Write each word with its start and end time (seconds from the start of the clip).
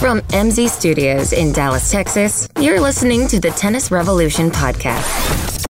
From 0.00 0.20
MZ 0.20 0.68
Studios 0.68 1.32
in 1.32 1.52
Dallas, 1.52 1.90
Texas, 1.90 2.48
you're 2.60 2.80
listening 2.80 3.26
to 3.28 3.40
the 3.40 3.48
Tennis 3.50 3.90
Revolution 3.90 4.50
podcast. 4.50 5.64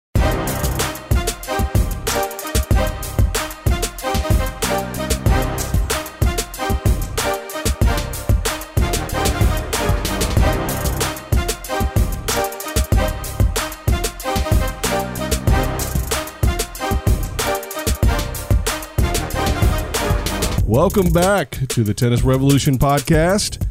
Welcome 20.67 21.13
back 21.13 21.53
to 21.69 21.85
the 21.85 21.95
Tennis 21.95 22.23
Revolution 22.23 22.77
podcast. 22.77 23.66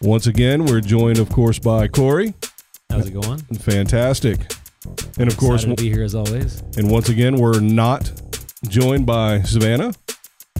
Once 0.00 0.28
again, 0.28 0.64
we're 0.64 0.80
joined, 0.80 1.18
of 1.18 1.28
course, 1.28 1.58
by 1.58 1.88
Corey. 1.88 2.32
How's 2.88 3.08
it 3.08 3.20
going? 3.20 3.38
Fantastic. 3.38 4.38
And 5.18 5.28
of 5.28 5.36
course, 5.36 5.64
to 5.64 5.74
be 5.74 5.90
here 5.90 6.04
as 6.04 6.14
always. 6.14 6.62
and 6.76 6.88
once 6.88 7.08
again, 7.08 7.36
we're 7.36 7.58
not 7.58 8.10
joined 8.68 9.06
by 9.06 9.42
Savannah. 9.42 9.92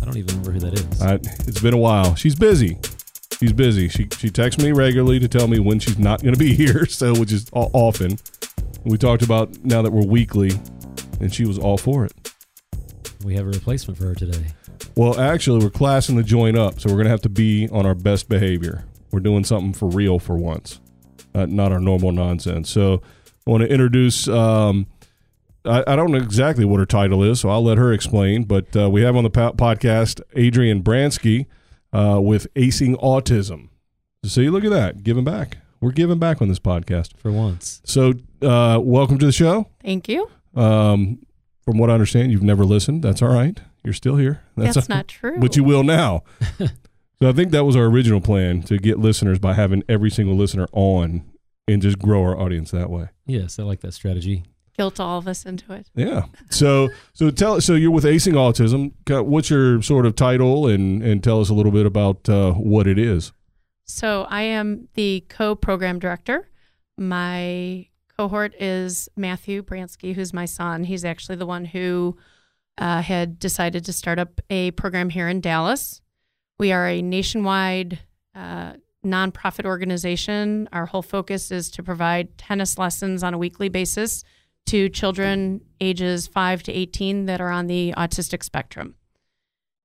I 0.02 0.04
don't 0.04 0.16
even 0.16 0.42
remember 0.42 0.50
who 0.50 0.58
that 0.60 0.74
is. 0.74 1.02
I, 1.02 1.14
it's 1.48 1.60
been 1.60 1.72
a 1.72 1.78
while. 1.78 2.16
She's 2.16 2.34
busy. 2.34 2.78
She's 3.38 3.52
busy. 3.52 3.88
She 3.88 4.08
she 4.18 4.28
texts 4.28 4.60
me 4.60 4.72
regularly 4.72 5.20
to 5.20 5.28
tell 5.28 5.46
me 5.46 5.60
when 5.60 5.78
she's 5.78 5.98
not 6.00 6.20
going 6.20 6.34
to 6.34 6.38
be 6.38 6.54
here, 6.56 6.84
so 6.86 7.14
which 7.14 7.32
is 7.32 7.46
often. 7.52 8.18
We 8.84 8.98
talked 8.98 9.22
about 9.22 9.64
now 9.64 9.82
that 9.82 9.92
we're 9.92 10.06
weekly, 10.06 10.50
and 11.20 11.32
she 11.32 11.44
was 11.44 11.58
all 11.58 11.78
for 11.78 12.04
it. 12.04 12.32
we 13.24 13.36
have 13.36 13.46
a 13.46 13.50
replacement 13.50 13.98
for 13.98 14.06
her 14.06 14.14
today. 14.16 14.46
Well, 14.96 15.18
actually, 15.20 15.62
we're 15.62 15.70
classing 15.70 16.16
the 16.16 16.24
joint 16.24 16.58
up, 16.58 16.80
so 16.80 16.88
we're 16.88 16.96
going 16.96 17.04
to 17.04 17.10
have 17.10 17.22
to 17.22 17.28
be 17.28 17.68
on 17.70 17.86
our 17.86 17.94
best 17.94 18.28
behavior. 18.28 18.84
We're 19.10 19.20
doing 19.20 19.44
something 19.44 19.72
for 19.72 19.88
real 19.88 20.18
for 20.18 20.36
once, 20.36 20.80
uh, 21.34 21.46
not 21.46 21.72
our 21.72 21.80
normal 21.80 22.12
nonsense. 22.12 22.70
So, 22.70 23.02
I 23.46 23.50
want 23.50 23.62
to 23.62 23.68
introduce. 23.68 24.28
Um, 24.28 24.86
I, 25.64 25.82
I 25.86 25.96
don't 25.96 26.12
know 26.12 26.18
exactly 26.18 26.64
what 26.64 26.80
her 26.80 26.86
title 26.86 27.22
is, 27.22 27.40
so 27.40 27.48
I'll 27.48 27.64
let 27.64 27.78
her 27.78 27.92
explain. 27.92 28.44
But 28.44 28.76
uh, 28.76 28.90
we 28.90 29.02
have 29.02 29.16
on 29.16 29.24
the 29.24 29.30
po- 29.30 29.52
podcast 29.52 30.20
Adrian 30.34 30.82
Bransky 30.82 31.46
uh, 31.92 32.20
with 32.22 32.52
Acing 32.54 32.96
Autism. 33.02 33.68
So 34.22 34.28
see, 34.28 34.50
look 34.50 34.64
at 34.64 34.70
that, 34.70 35.02
giving 35.02 35.24
back. 35.24 35.58
We're 35.80 35.92
giving 35.92 36.18
back 36.18 36.42
on 36.42 36.48
this 36.48 36.58
podcast. 36.58 37.16
For 37.16 37.30
once. 37.30 37.80
So, 37.84 38.14
uh, 38.42 38.80
welcome 38.82 39.18
to 39.18 39.26
the 39.26 39.32
show. 39.32 39.68
Thank 39.82 40.08
you. 40.08 40.28
Um, 40.56 41.20
from 41.62 41.78
what 41.78 41.88
I 41.88 41.92
understand, 41.92 42.32
you've 42.32 42.42
never 42.42 42.64
listened. 42.64 43.02
That's 43.02 43.22
all 43.22 43.32
right. 43.32 43.60
You're 43.84 43.94
still 43.94 44.16
here. 44.16 44.42
That's, 44.56 44.88
not 44.88 45.06
true. 45.06 45.38
but 45.38 45.56
you 45.56 45.62
will 45.62 45.84
now. 45.84 46.24
so 47.22 47.28
I 47.28 47.32
think 47.32 47.50
that 47.52 47.64
was 47.64 47.76
our 47.76 47.84
original 47.84 48.20
plan 48.20 48.62
to 48.62 48.78
get 48.78 48.98
listeners 48.98 49.38
by 49.38 49.54
having 49.54 49.82
every 49.88 50.10
single 50.10 50.36
listener 50.36 50.66
on 50.72 51.24
and 51.66 51.82
just 51.82 51.98
grow 51.98 52.22
our 52.22 52.38
audience 52.38 52.70
that 52.70 52.90
way. 52.90 53.08
Yes, 53.26 53.58
I 53.58 53.62
like 53.62 53.80
that 53.80 53.92
strategy. 53.92 54.44
guilt 54.76 55.00
all 55.00 55.18
of 55.18 55.26
us 55.26 55.44
into 55.44 55.72
it. 55.72 55.90
Yeah. 55.94 56.26
So 56.50 56.88
so 57.12 57.30
tell 57.30 57.60
so 57.60 57.74
you're 57.74 57.90
with 57.90 58.04
Acing 58.04 58.34
Autism. 58.34 58.92
What's 59.26 59.50
your 59.50 59.82
sort 59.82 60.06
of 60.06 60.14
title 60.14 60.66
and 60.68 61.02
and 61.02 61.22
tell 61.22 61.40
us 61.40 61.48
a 61.50 61.54
little 61.54 61.72
bit 61.72 61.84
about 61.84 62.28
uh, 62.28 62.52
what 62.52 62.86
it 62.86 62.98
is. 62.98 63.32
So 63.84 64.26
I 64.30 64.42
am 64.42 64.88
the 64.94 65.24
co-program 65.28 65.98
director. 65.98 66.48
My 66.96 67.86
cohort 68.16 68.54
is 68.60 69.08
Matthew 69.16 69.62
Bransky, 69.62 70.14
who's 70.14 70.32
my 70.32 70.44
son. 70.44 70.84
He's 70.84 71.04
actually 71.04 71.36
the 71.36 71.46
one 71.46 71.64
who 71.64 72.16
uh, 72.76 73.02
had 73.02 73.38
decided 73.38 73.84
to 73.86 73.92
start 73.92 74.18
up 74.18 74.40
a 74.50 74.70
program 74.72 75.10
here 75.10 75.28
in 75.28 75.40
Dallas. 75.40 76.00
We 76.58 76.72
are 76.72 76.88
a 76.88 77.02
nationwide 77.02 78.00
uh, 78.34 78.72
nonprofit 79.04 79.64
organization. 79.64 80.68
Our 80.72 80.86
whole 80.86 81.02
focus 81.02 81.52
is 81.52 81.70
to 81.70 81.82
provide 81.84 82.36
tennis 82.36 82.76
lessons 82.76 83.22
on 83.22 83.32
a 83.32 83.38
weekly 83.38 83.68
basis 83.68 84.24
to 84.66 84.88
children 84.88 85.60
ages 85.80 86.26
5 86.26 86.64
to 86.64 86.72
18 86.72 87.26
that 87.26 87.40
are 87.40 87.50
on 87.50 87.68
the 87.68 87.94
autistic 87.96 88.42
spectrum. 88.42 88.96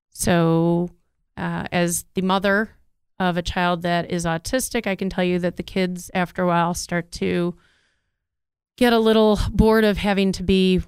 So, 0.10 0.90
uh, 1.38 1.68
as 1.72 2.06
the 2.16 2.22
mother 2.22 2.72
of 3.20 3.38
a 3.38 3.42
child 3.42 3.84
that 3.84 4.12
is 4.12 4.26
autistic, 4.26 4.88
I 4.88 4.96
can 4.96 5.10
tell 5.10 5.24
you 5.24 5.40
that 5.40 5.58
the 5.58 5.64
kids, 5.64 6.10
after 6.14 6.44
a 6.44 6.48
while, 6.48 6.74
start 6.74 7.12
to 7.14 7.56
get 8.78 8.94
a 8.94 9.00
little 9.00 9.40
bored 9.52 9.84
of 9.84 9.98
having 9.98 10.32
to 10.34 10.44
be 10.44 10.82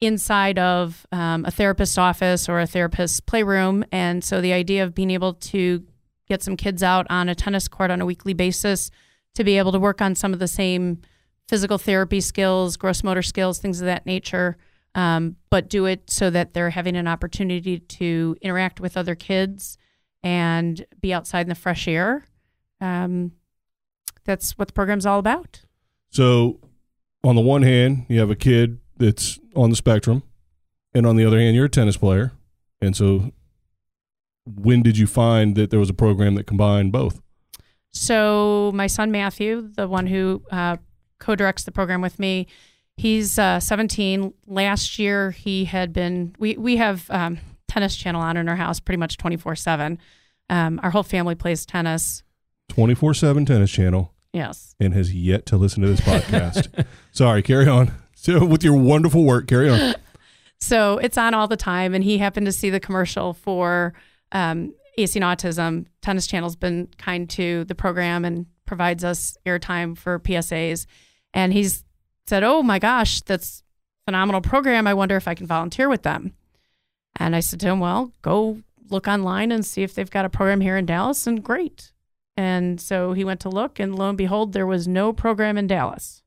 inside 0.00 0.58
of 0.58 1.06
um, 1.12 1.44
a 1.44 1.50
therapist's 1.50 1.98
office 1.98 2.48
or 2.48 2.60
a 2.60 2.66
therapist's 2.66 3.20
playroom. 3.20 3.84
And 3.92 4.24
so, 4.24 4.40
the 4.40 4.52
idea 4.52 4.84
of 4.84 4.94
being 4.94 5.10
able 5.10 5.34
to 5.34 5.84
get 6.28 6.42
some 6.42 6.56
kids 6.56 6.82
out 6.82 7.06
on 7.10 7.28
a 7.28 7.34
tennis 7.34 7.68
court 7.68 7.90
on 7.90 8.00
a 8.00 8.06
weekly 8.06 8.32
basis 8.32 8.90
to 9.34 9.44
be 9.44 9.58
able 9.58 9.72
to 9.72 9.78
work 9.78 10.00
on 10.00 10.14
some 10.14 10.32
of 10.32 10.38
the 10.38 10.48
same 10.48 11.00
physical 11.48 11.78
therapy 11.78 12.20
skills, 12.20 12.76
gross 12.76 13.02
motor 13.02 13.22
skills, 13.22 13.58
things 13.58 13.80
of 13.80 13.86
that 13.86 14.06
nature, 14.06 14.56
um, 14.94 15.34
but 15.50 15.68
do 15.68 15.84
it 15.84 16.08
so 16.08 16.30
that 16.30 16.54
they're 16.54 16.70
having 16.70 16.96
an 16.96 17.08
opportunity 17.08 17.80
to 17.80 18.36
interact 18.40 18.78
with 18.80 18.96
other 18.96 19.16
kids 19.16 19.76
and 20.22 20.86
be 21.00 21.12
outside 21.12 21.42
in 21.42 21.48
the 21.48 21.54
fresh 21.56 21.88
air. 21.88 22.24
Um, 22.80 23.32
that's 24.24 24.56
what 24.56 24.68
the 24.68 24.72
program's 24.72 25.06
all 25.06 25.18
about. 25.18 25.62
So 26.10 26.60
on 27.24 27.34
the 27.34 27.40
one 27.40 27.62
hand, 27.62 28.06
you 28.08 28.20
have 28.20 28.30
a 28.30 28.36
kid 28.36 28.78
that's 28.96 29.39
on 29.56 29.70
the 29.70 29.76
spectrum, 29.76 30.22
and 30.94 31.06
on 31.06 31.16
the 31.16 31.24
other 31.24 31.38
hand, 31.38 31.54
you're 31.56 31.66
a 31.66 31.70
tennis 31.70 31.96
player. 31.96 32.32
And 32.80 32.96
so 32.96 33.30
when 34.46 34.82
did 34.82 34.96
you 34.98 35.06
find 35.06 35.54
that 35.56 35.70
there 35.70 35.78
was 35.80 35.90
a 35.90 35.94
program 35.94 36.34
that 36.36 36.46
combined 36.46 36.92
both? 36.92 37.20
So 37.92 38.70
my 38.74 38.86
son 38.86 39.10
Matthew, 39.10 39.68
the 39.74 39.88
one 39.88 40.06
who 40.06 40.42
uh, 40.50 40.76
co-directs 41.18 41.64
the 41.64 41.72
program 41.72 42.00
with 42.00 42.18
me, 42.18 42.46
he's 42.96 43.38
uh, 43.38 43.60
17. 43.60 44.32
Last 44.46 44.98
year 44.98 45.32
he 45.32 45.64
had 45.64 45.92
been. 45.92 46.34
We 46.38 46.56
we 46.56 46.76
have 46.76 47.10
um, 47.10 47.38
tennis 47.68 47.96
channel 47.96 48.20
on 48.22 48.36
in 48.36 48.48
our 48.48 48.56
house 48.56 48.78
pretty 48.80 48.98
much 48.98 49.16
24 49.16 49.56
seven. 49.56 49.98
Um, 50.48 50.80
our 50.82 50.90
whole 50.90 51.02
family 51.02 51.34
plays 51.34 51.66
tennis. 51.66 52.22
24 52.68 53.14
7 53.14 53.44
tennis 53.44 53.70
channel 53.70 54.14
Yes. 54.32 54.76
and 54.78 54.94
has 54.94 55.12
yet 55.12 55.44
to 55.46 55.56
listen 55.56 55.82
to 55.82 55.88
this 55.88 56.00
podcast. 56.00 56.86
Sorry, 57.12 57.42
carry 57.42 57.66
on. 57.68 57.90
So 58.20 58.44
with 58.44 58.62
your 58.62 58.74
wonderful 58.74 59.24
work, 59.24 59.46
carry 59.46 59.70
on. 59.70 59.94
So 60.62 60.98
it's 60.98 61.16
on 61.16 61.32
all 61.32 61.48
the 61.48 61.56
time, 61.56 61.94
and 61.94 62.04
he 62.04 62.18
happened 62.18 62.44
to 62.44 62.52
see 62.52 62.68
the 62.68 62.78
commercial 62.78 63.32
for 63.32 63.94
um, 64.30 64.74
Acing 64.98 65.22
Autism. 65.22 65.86
Tennis 66.02 66.26
Channel's 66.26 66.54
been 66.54 66.86
kind 66.98 67.30
to 67.30 67.64
the 67.64 67.74
program 67.74 68.26
and 68.26 68.44
provides 68.66 69.02
us 69.02 69.38
airtime 69.46 69.96
for 69.96 70.18
PSAs, 70.18 70.84
and 71.32 71.54
he's 71.54 71.82
said, 72.26 72.44
"Oh 72.44 72.62
my 72.62 72.78
gosh, 72.78 73.22
that's 73.22 73.62
phenomenal 74.04 74.42
program. 74.42 74.86
I 74.86 74.92
wonder 74.92 75.16
if 75.16 75.26
I 75.26 75.34
can 75.34 75.46
volunteer 75.46 75.88
with 75.88 76.02
them." 76.02 76.34
And 77.16 77.34
I 77.34 77.40
said 77.40 77.58
to 77.60 77.68
him, 77.68 77.80
"Well, 77.80 78.12
go 78.20 78.60
look 78.90 79.08
online 79.08 79.52
and 79.52 79.64
see 79.64 79.82
if 79.82 79.94
they've 79.94 80.10
got 80.10 80.26
a 80.26 80.28
program 80.28 80.60
here 80.60 80.76
in 80.76 80.84
Dallas." 80.84 81.26
And 81.26 81.42
great. 81.42 81.90
And 82.36 82.78
so 82.82 83.14
he 83.14 83.24
went 83.24 83.40
to 83.40 83.48
look, 83.48 83.80
and 83.80 83.96
lo 83.96 84.10
and 84.10 84.18
behold, 84.18 84.52
there 84.52 84.66
was 84.66 84.86
no 84.86 85.14
program 85.14 85.56
in 85.56 85.66
Dallas. 85.66 86.19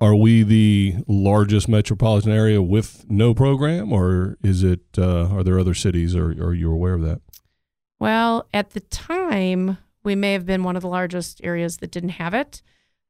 Are 0.00 0.14
we 0.14 0.42
the 0.42 0.96
largest 1.06 1.68
metropolitan 1.68 2.32
area 2.32 2.62
with 2.62 3.04
no 3.10 3.34
program, 3.34 3.92
or 3.92 4.38
is 4.42 4.62
it? 4.62 4.80
Uh, 4.96 5.28
are 5.28 5.42
there 5.42 5.58
other 5.58 5.74
cities, 5.74 6.16
or 6.16 6.28
are 6.28 6.54
you 6.54 6.72
aware 6.72 6.94
of 6.94 7.02
that? 7.02 7.20
Well, 7.98 8.48
at 8.54 8.70
the 8.70 8.80
time, 8.80 9.76
we 10.02 10.14
may 10.14 10.32
have 10.32 10.46
been 10.46 10.64
one 10.64 10.74
of 10.74 10.82
the 10.82 10.88
largest 10.88 11.42
areas 11.44 11.78
that 11.78 11.90
didn't 11.90 12.10
have 12.10 12.32
it. 12.32 12.62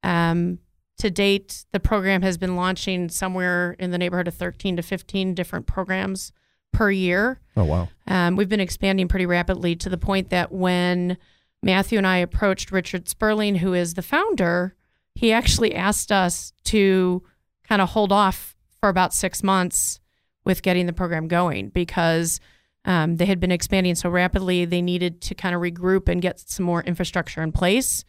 Um, 0.03 0.59
to 0.99 1.11
date, 1.11 1.65
the 1.71 1.79
program 1.79 2.23
has 2.23 2.37
been 2.37 2.57
launching 2.57 3.09
somewhere 3.09 3.77
in 3.79 3.93
the 3.93 3.99
neighborhood 3.99 4.27
of 4.27 4.35
13 4.35 4.77
to 4.77 4.83
15 4.83 5.35
different 5.35 5.67
programs 5.67 6.33
per 6.73 6.91
year. 6.91 7.41
Oh 7.57 7.65
wow! 7.65 7.89
Um, 8.09 8.35
we've 8.35 8.49
been 8.49 8.59
expanding 8.59 9.07
pretty 9.07 9.27
rapidly 9.27 9.77
to 9.77 9.89
the 9.89 9.97
point 9.97 10.31
that 10.31 10.51
when 10.51 11.19
Matthew 11.63 11.99
and 11.99 12.07
I 12.07 12.17
approached 12.17 12.73
Richard 12.73 13.09
Spurling, 13.09 13.57
who 13.57 13.75
is 13.75 13.95
the 13.95 14.03
founder, 14.03 14.75
he 15.15 15.33
actually 15.33 15.75
asked 15.75 16.13
us 16.13 16.53
to 16.65 17.23
kind 17.69 17.83
of 17.83 17.91
hold 17.91 18.13
off 18.13 18.57
for 18.81 18.89
about 18.89 19.13
six 19.15 19.43
months 19.43 20.01
with 20.45 20.63
getting 20.63 20.87
the 20.87 20.93
program 20.93 21.29
going 21.29 21.69
because 21.69 22.41
um, 22.85 23.17
they 23.17 23.27
had 23.27 23.41
been 23.41 23.53
expanding 23.53 23.95
so 23.95 24.09
rapidly. 24.09 24.65
They 24.65 24.83
needed 24.83 25.21
to 25.23 25.35
kind 25.35 25.55
of 25.55 25.61
regroup 25.61 26.09
and 26.09 26.23
get 26.23 26.41
some 26.41 26.65
more 26.65 26.83
infrastructure 26.83 27.43
in 27.43 27.53
place. 27.53 28.05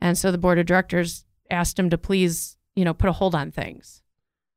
And 0.00 0.16
so 0.16 0.32
the 0.32 0.38
board 0.38 0.58
of 0.58 0.66
directors 0.66 1.24
asked 1.50 1.78
him 1.78 1.90
to 1.90 1.98
please, 1.98 2.56
you 2.74 2.84
know, 2.84 2.94
put 2.94 3.10
a 3.10 3.12
hold 3.12 3.34
on 3.34 3.50
things. 3.50 4.02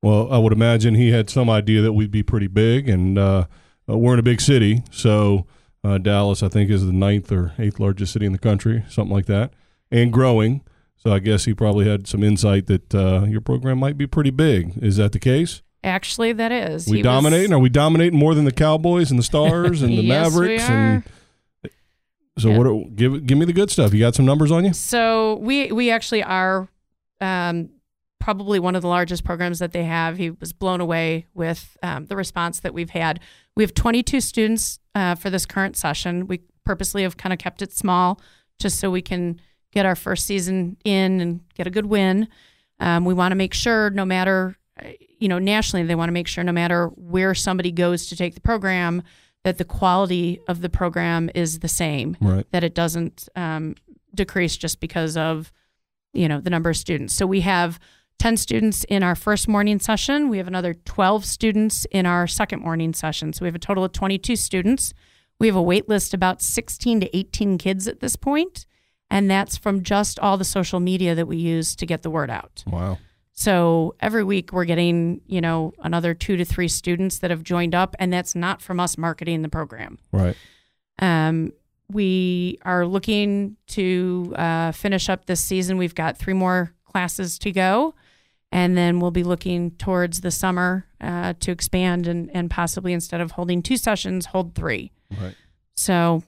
Well, 0.01 0.31
I 0.31 0.37
would 0.37 0.53
imagine 0.53 0.95
he 0.95 1.11
had 1.11 1.29
some 1.29 1.49
idea 1.49 1.81
that 1.81 1.93
we'd 1.93 2.11
be 2.11 2.23
pretty 2.23 2.47
big, 2.47 2.87
and 2.87 3.17
uh, 3.17 3.45
uh, 3.89 3.97
we're 3.97 4.13
in 4.13 4.19
a 4.19 4.23
big 4.23 4.39
city, 4.39 4.83
so 4.91 5.47
uh, 5.83 5.97
Dallas, 5.97 6.43
I 6.43 6.49
think, 6.49 6.69
is 6.69 6.85
the 6.85 6.93
ninth 6.93 7.31
or 7.31 7.53
eighth 7.57 7.79
largest 7.79 8.13
city 8.13 8.25
in 8.25 8.31
the 8.31 8.37
country, 8.37 8.83
something 8.89 9.13
like 9.13 9.25
that, 9.25 9.53
and 9.91 10.13
growing. 10.13 10.61
So 11.07 11.13
I 11.13 11.19
guess 11.19 11.45
he 11.45 11.53
probably 11.53 11.87
had 11.87 12.05
some 12.05 12.21
insight 12.21 12.67
that 12.67 12.93
uh, 12.93 13.23
your 13.29 13.39
program 13.39 13.77
might 13.77 13.97
be 13.97 14.05
pretty 14.07 14.29
big. 14.29 14.73
Is 14.83 14.97
that 14.97 15.13
the 15.13 15.19
case? 15.19 15.61
Actually, 15.81 16.33
that 16.33 16.51
is. 16.51 16.85
We 16.85 16.97
He 16.97 17.01
was- 17.01 17.03
dominating? 17.05 17.53
Are 17.53 17.59
we 17.59 17.69
dominating 17.69 18.19
more 18.19 18.35
than 18.35 18.43
the 18.43 18.51
Cowboys 18.51 19.09
and 19.09 19.17
the 19.17 19.23
Stars 19.23 19.81
and 19.81 19.97
the 19.97 20.01
Yes, 20.03 20.35
we 20.35 20.39
Mavericks? 20.41 20.69
are. 20.69 20.73
And 20.73 21.03
So 22.37 22.49
Yeah. 22.49 22.57
what? 22.57 22.67
Are, 22.67 22.83
give 22.93 23.25
give 23.25 23.37
me 23.37 23.45
the 23.45 23.53
good 23.53 23.71
stuff. 23.71 23.93
You 23.93 24.01
got 24.01 24.15
some 24.15 24.25
numbers 24.25 24.51
on 24.51 24.65
you? 24.65 24.73
So 24.73 25.35
we 25.35 25.71
we 25.71 25.91
actually 25.91 26.23
are 26.23 26.67
um, 27.21 27.69
probably 28.19 28.59
one 28.59 28.75
of 28.75 28.81
the 28.81 28.89
largest 28.89 29.23
programs 29.23 29.59
that 29.59 29.71
they 29.71 29.85
have. 29.85 30.17
He 30.17 30.31
was 30.31 30.51
blown 30.51 30.81
away 30.81 31.27
with 31.33 31.77
um, 31.81 32.07
the 32.07 32.17
response 32.17 32.59
that 32.59 32.73
we've 32.73 32.89
had. 32.89 33.21
We 33.55 33.63
have 33.63 33.73
22 33.73 34.19
students 34.19 34.79
uh, 34.93 35.15
for 35.15 35.29
this 35.29 35.45
current 35.45 35.77
session. 35.77 36.27
We 36.27 36.41
purposely 36.65 37.03
have 37.03 37.15
kind 37.15 37.31
of 37.31 37.39
kept 37.39 37.61
it 37.61 37.71
small, 37.71 38.19
just 38.59 38.77
so 38.77 38.91
we 38.91 39.01
can 39.01 39.39
get 39.77 39.85
our 39.85 39.95
first 39.95 40.25
season 40.25 40.75
in 40.83 41.21
and 41.21 41.39
get 41.53 41.67
a 41.67 41.69
good 41.69 41.85
win. 41.85 42.27
Um, 42.79 43.05
we 43.05 43.13
want 43.13 43.31
to 43.31 43.35
make 43.35 43.53
sure, 43.53 43.91
no 43.91 44.05
matter 44.05 44.57
uh, 44.83 44.89
you 45.19 45.27
know 45.27 45.37
nationally, 45.39 45.85
they 45.85 45.93
want 45.95 46.09
to 46.09 46.13
make 46.13 46.27
sure 46.27 46.43
no 46.43 46.51
matter 46.51 46.87
where 46.95 47.35
somebody 47.35 47.71
goes 47.71 48.07
to 48.07 48.15
take 48.15 48.33
the 48.33 48.41
program, 48.41 49.03
that 49.43 49.57
the 49.59 49.65
quality 49.65 50.39
of 50.47 50.61
the 50.61 50.69
program 50.69 51.29
is 51.35 51.59
the 51.59 51.67
same 51.67 52.17
Right. 52.19 52.45
that 52.53 52.63
it 52.63 52.73
doesn't 52.73 53.29
um, 53.35 53.75
decrease 54.15 54.57
just 54.57 54.79
because 54.79 55.15
of 55.15 55.51
you 56.13 56.27
know 56.27 56.39
the 56.41 56.49
number 56.49 56.69
of 56.71 56.77
students. 56.77 57.13
So 57.13 57.25
we 57.27 57.41
have 57.41 57.79
10 58.19 58.35
students 58.37 58.83
in 58.85 59.03
our 59.03 59.13
first 59.15 59.47
morning 59.47 59.79
session. 59.79 60.29
We 60.29 60.37
have 60.39 60.47
another 60.47 60.73
12 60.73 61.23
students 61.23 61.85
in 61.91 62.07
our 62.07 62.25
second 62.25 62.61
morning 62.63 62.93
session. 62.93 63.31
So 63.33 63.43
we 63.43 63.47
have 63.47 63.55
a 63.55 63.59
total 63.59 63.83
of 63.83 63.91
22 63.91 64.35
students. 64.35 64.93
We 65.39 65.45
have 65.45 65.55
a 65.55 65.61
wait 65.61 65.87
list 65.87 66.15
about 66.15 66.41
16 66.41 67.01
to 67.01 67.15
18 67.15 67.59
kids 67.59 67.87
at 67.87 67.99
this 67.99 68.15
point, 68.15 68.65
and 69.09 69.29
that's 69.29 69.57
from 69.57 69.83
just 69.83 70.19
all 70.19 70.37
the 70.37 70.45
social 70.45 70.79
media 70.79 71.15
that 71.15 71.27
we 71.27 71.37
use 71.37 71.75
to 71.75 71.85
get 71.85 72.01
the 72.01 72.09
word 72.09 72.29
out. 72.29 72.63
Wow. 72.67 72.97
So 73.33 73.95
every 73.99 74.23
week 74.23 74.51
we're 74.51 74.65
getting, 74.65 75.21
you 75.27 75.41
know, 75.41 75.73
another 75.83 76.13
2 76.13 76.37
to 76.37 76.45
3 76.45 76.67
students 76.67 77.19
that 77.19 77.29
have 77.29 77.43
joined 77.43 77.75
up 77.75 77.95
and 77.99 78.11
that's 78.11 78.33
not 78.33 78.61
from 78.61 78.79
us 78.79 78.97
marketing 78.97 79.43
the 79.43 79.49
program. 79.49 79.99
Right. 80.11 80.35
Um, 80.99 81.53
we 81.89 82.57
are 82.63 82.85
looking 82.85 83.55
to 83.67 84.33
uh, 84.35 84.71
finish 84.71 85.07
up 85.07 85.25
this 85.25 85.39
season. 85.39 85.77
We've 85.77 85.95
got 85.95 86.17
three 86.17 86.33
more 86.33 86.73
classes 86.83 87.39
to 87.39 87.51
go, 87.51 87.93
and 88.51 88.77
then 88.77 88.99
we'll 88.99 89.11
be 89.11 89.23
looking 89.23 89.71
towards 89.71 90.21
the 90.21 90.31
summer 90.31 90.85
uh, 90.99 91.33
to 91.39 91.51
expand 91.51 92.07
and, 92.07 92.29
and 92.33 92.49
possibly 92.49 92.91
instead 92.91 93.21
of 93.21 93.31
holding 93.31 93.61
two 93.61 93.77
sessions, 93.77 94.27
hold 94.27 94.53
three. 94.53 94.91
Right. 95.21 95.35
So 95.75 96.23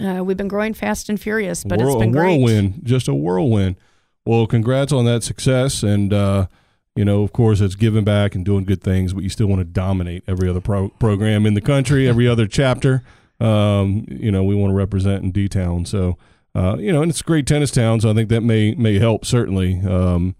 uh, 0.00 0.22
we've 0.24 0.36
been 0.36 0.48
growing 0.48 0.74
fast 0.74 1.08
and 1.08 1.20
furious, 1.20 1.64
but 1.64 1.78
Whirl- 1.78 1.92
it's 1.94 2.00
been 2.00 2.08
a 2.10 2.12
great. 2.12 2.40
whirlwind, 2.40 2.80
just 2.84 3.08
a 3.08 3.14
whirlwind. 3.14 3.76
Well, 4.24 4.46
congrats 4.46 4.92
on 4.92 5.04
that 5.04 5.22
success, 5.22 5.82
and 5.82 6.12
uh, 6.12 6.46
you 6.94 7.04
know, 7.04 7.22
of 7.22 7.32
course, 7.32 7.60
it's 7.60 7.74
giving 7.76 8.04
back 8.04 8.34
and 8.34 8.44
doing 8.44 8.64
good 8.64 8.82
things, 8.82 9.12
but 9.12 9.22
you 9.22 9.28
still 9.28 9.46
want 9.46 9.60
to 9.60 9.64
dominate 9.64 10.24
every 10.26 10.48
other 10.48 10.60
pro- 10.60 10.88
program 10.88 11.46
in 11.46 11.54
the 11.54 11.60
country, 11.60 12.08
every 12.08 12.26
other 12.26 12.46
chapter. 12.46 13.02
Um, 13.38 14.06
you 14.08 14.32
know, 14.32 14.42
we 14.42 14.54
want 14.54 14.70
to 14.70 14.74
represent 14.74 15.22
in 15.22 15.30
D 15.30 15.48
town, 15.48 15.84
so 15.84 16.16
uh, 16.54 16.76
you 16.78 16.90
know, 16.92 17.02
and 17.02 17.10
it's 17.10 17.20
a 17.20 17.24
great 17.24 17.46
tennis 17.46 17.70
town, 17.70 18.00
so 18.00 18.10
I 18.10 18.14
think 18.14 18.28
that 18.30 18.40
may 18.40 18.74
may 18.74 18.98
help 18.98 19.24
certainly, 19.26 19.80
um, 19.82 20.34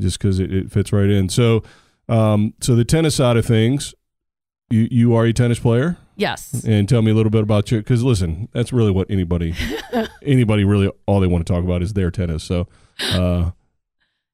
just 0.00 0.18
because 0.18 0.38
it, 0.38 0.54
it 0.54 0.70
fits 0.70 0.92
right 0.92 1.10
in. 1.10 1.28
So, 1.28 1.62
um, 2.08 2.54
so 2.60 2.76
the 2.76 2.84
tennis 2.84 3.16
side 3.16 3.36
of 3.36 3.44
things, 3.44 3.94
you 4.70 4.86
you 4.90 5.14
are 5.14 5.24
a 5.26 5.32
tennis 5.32 5.58
player 5.58 5.96
Yes. 6.16 6.64
and 6.64 6.88
tell 6.88 7.02
me 7.02 7.10
a 7.10 7.14
little 7.14 7.30
bit 7.30 7.42
about 7.42 7.70
your 7.70 7.80
because 7.80 8.02
listen 8.02 8.48
that's 8.52 8.72
really 8.72 8.90
what 8.90 9.10
anybody 9.10 9.54
anybody 10.22 10.64
really 10.64 10.90
all 11.06 11.20
they 11.20 11.26
want 11.26 11.46
to 11.46 11.52
talk 11.52 11.62
about 11.62 11.82
is 11.82 11.92
their 11.92 12.10
tennis 12.10 12.42
so 12.44 12.66
uh 13.12 13.50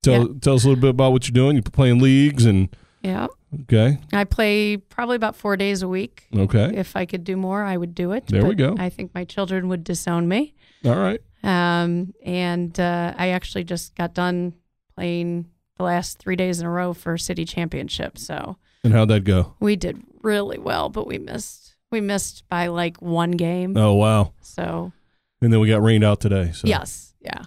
tell 0.03 0.29
tell 0.35 0.55
us 0.55 0.65
a 0.65 0.69
little 0.69 0.81
bit 0.81 0.91
about 0.91 1.13
what 1.13 1.27
you're 1.29 1.33
doing 1.35 1.57
you're 1.57 1.63
playing 1.63 2.01
leagues 2.01 2.45
and 2.45 2.75
Yeah. 3.03 3.27
okay 3.63 3.99
I 4.13 4.25
play 4.25 4.77
probably 4.77 5.17
about 5.17 5.35
four 5.37 5.57
days 5.57 5.83
a 5.83 5.89
week. 5.89 6.29
okay 6.37 6.71
If 6.75 6.95
I 6.97 7.05
could 7.07 7.25
do 7.25 7.37
more, 7.37 7.63
I 7.65 7.77
would 7.77 7.95
do 7.95 8.13
it. 8.13 8.27
There 8.29 8.45
we 8.47 8.55
go. 8.55 8.77
I 8.79 8.89
think 8.89 9.13
my 9.15 9.25
children 9.25 9.69
would 9.69 9.83
disown 9.85 10.29
me. 10.29 10.55
all 10.85 10.97
right 10.97 11.21
Um, 11.43 12.15
and 12.25 12.79
uh, 12.79 13.15
I 13.19 13.29
actually 13.31 13.65
just 13.65 13.95
got 13.97 14.15
done 14.15 14.55
playing 14.95 15.47
the 15.79 15.83
last 15.85 16.19
three 16.19 16.37
days 16.37 16.61
in 16.61 16.67
a 16.67 16.71
row 16.71 16.93
for 16.93 17.19
city 17.19 17.45
championship. 17.45 18.19
So 18.19 18.57
and 18.85 18.93
how'd 18.93 19.09
that 19.09 19.25
go 19.25 19.55
we 19.61 19.75
did 19.77 20.03
really 20.23 20.59
well, 20.59 20.89
but 20.89 21.07
we 21.07 21.19
missed. 21.19 21.62
We 21.93 22.01
missed 22.01 22.43
by 22.49 22.67
like 22.69 23.01
one 23.01 23.31
game. 23.33 23.77
oh 23.77 23.95
wow 23.95 24.33
So 24.41 24.93
and 25.41 25.53
then 25.53 25.61
we 25.61 25.69
got 25.69 25.83
rained 25.83 26.03
out 26.05 26.21
today 26.21 26.51
so 26.53 26.67
yes, 26.67 27.15
yeah. 27.21 27.43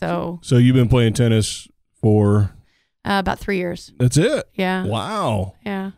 So 0.00 0.40
so 0.42 0.56
you've 0.56 0.74
been 0.74 0.88
playing 0.88 1.12
tennis 1.12 1.68
for 2.00 2.50
uh, 3.04 3.18
about 3.20 3.38
three 3.38 3.58
years. 3.58 3.92
that's 3.98 4.16
it 4.16 4.48
Yeah, 4.54 4.84
wow 4.86 5.54
yeah. 5.64 5.90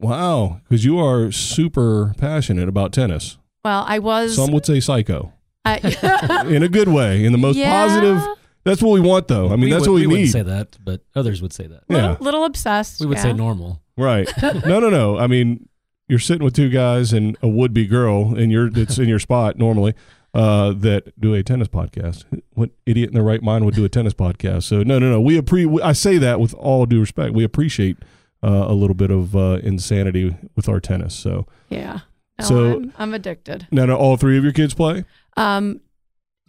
wow 0.00 0.60
because 0.64 0.84
you 0.84 0.98
are 0.98 1.30
super 1.30 2.14
passionate 2.18 2.68
about 2.68 2.92
tennis 2.92 3.36
Well, 3.64 3.84
I 3.86 3.98
was. 4.00 4.34
some 4.36 4.50
would 4.52 4.66
say 4.66 4.80
psycho 4.80 5.32
I- 5.64 6.44
in 6.48 6.62
a 6.62 6.68
good 6.68 6.88
way 6.88 7.24
in 7.24 7.32
the 7.32 7.38
most 7.38 7.56
Yeah. 7.56 7.70
positive 7.70 8.22
that's 8.64 8.80
what 8.82 8.92
we 8.92 9.00
want 9.00 9.28
though 9.28 9.50
i 9.52 9.56
mean 9.56 9.70
that's 9.70 9.82
would, 9.86 9.92
what 9.92 10.00
we, 10.00 10.06
wouldn't 10.06 10.24
need 10.26 10.30
say 10.32 10.42
that, 10.42 10.76
but 10.84 11.02
others 11.14 11.40
would 11.42 11.52
say 11.52 11.66
that. 11.66 11.82
yeah 11.88 12.10
little, 12.12 12.24
little 12.24 12.44
obsessed. 12.44 13.00
We 13.00 13.06
would 13.06 13.18
yeah. 13.18 13.22
say 13.24 13.32
normal. 13.32 13.80
Right. 13.96 14.26
No, 14.66 14.80
no, 14.80 14.88
no. 14.88 15.18
I 15.18 15.26
mean, 15.26 15.68
you're 16.12 16.18
sitting 16.20 16.44
with 16.44 16.54
two 16.54 16.68
guys 16.68 17.12
and 17.14 17.36
a 17.42 17.48
would-be 17.48 17.86
girl, 17.86 18.34
and 18.36 18.52
you're 18.52 18.68
it's 18.78 18.98
in 18.98 19.08
your 19.08 19.18
spot 19.18 19.56
normally. 19.58 19.94
Uh, 20.34 20.72
that 20.72 21.12
do 21.20 21.34
a 21.34 21.42
tennis 21.42 21.68
podcast. 21.68 22.24
What 22.54 22.70
idiot 22.86 23.08
in 23.10 23.14
their 23.14 23.22
right 23.22 23.42
mind 23.42 23.64
would 23.66 23.74
do 23.74 23.84
a 23.84 23.88
tennis 23.90 24.14
podcast? 24.14 24.62
So 24.62 24.82
no, 24.82 24.98
no, 24.98 25.10
no. 25.10 25.20
We 25.20 25.38
appre- 25.38 25.82
I 25.82 25.92
say 25.92 26.16
that 26.18 26.40
with 26.40 26.54
all 26.54 26.86
due 26.86 27.00
respect. 27.00 27.34
We 27.34 27.44
appreciate 27.44 27.98
uh, 28.42 28.64
a 28.68 28.72
little 28.72 28.94
bit 28.94 29.10
of 29.10 29.36
uh, 29.36 29.58
insanity 29.62 30.34
with 30.56 30.68
our 30.70 30.80
tennis. 30.80 31.14
So 31.14 31.46
Yeah. 31.68 32.00
No, 32.40 32.44
So- 32.46 32.72
I'm, 32.76 32.92
I'm 32.98 33.14
addicted. 33.14 33.66
now, 33.70 33.84
do 33.86 33.92
all 33.94 34.16
three 34.16 34.38
of 34.38 34.44
your 34.44 34.54
kids 34.54 34.72
play. 34.72 35.04
Um, 35.36 35.80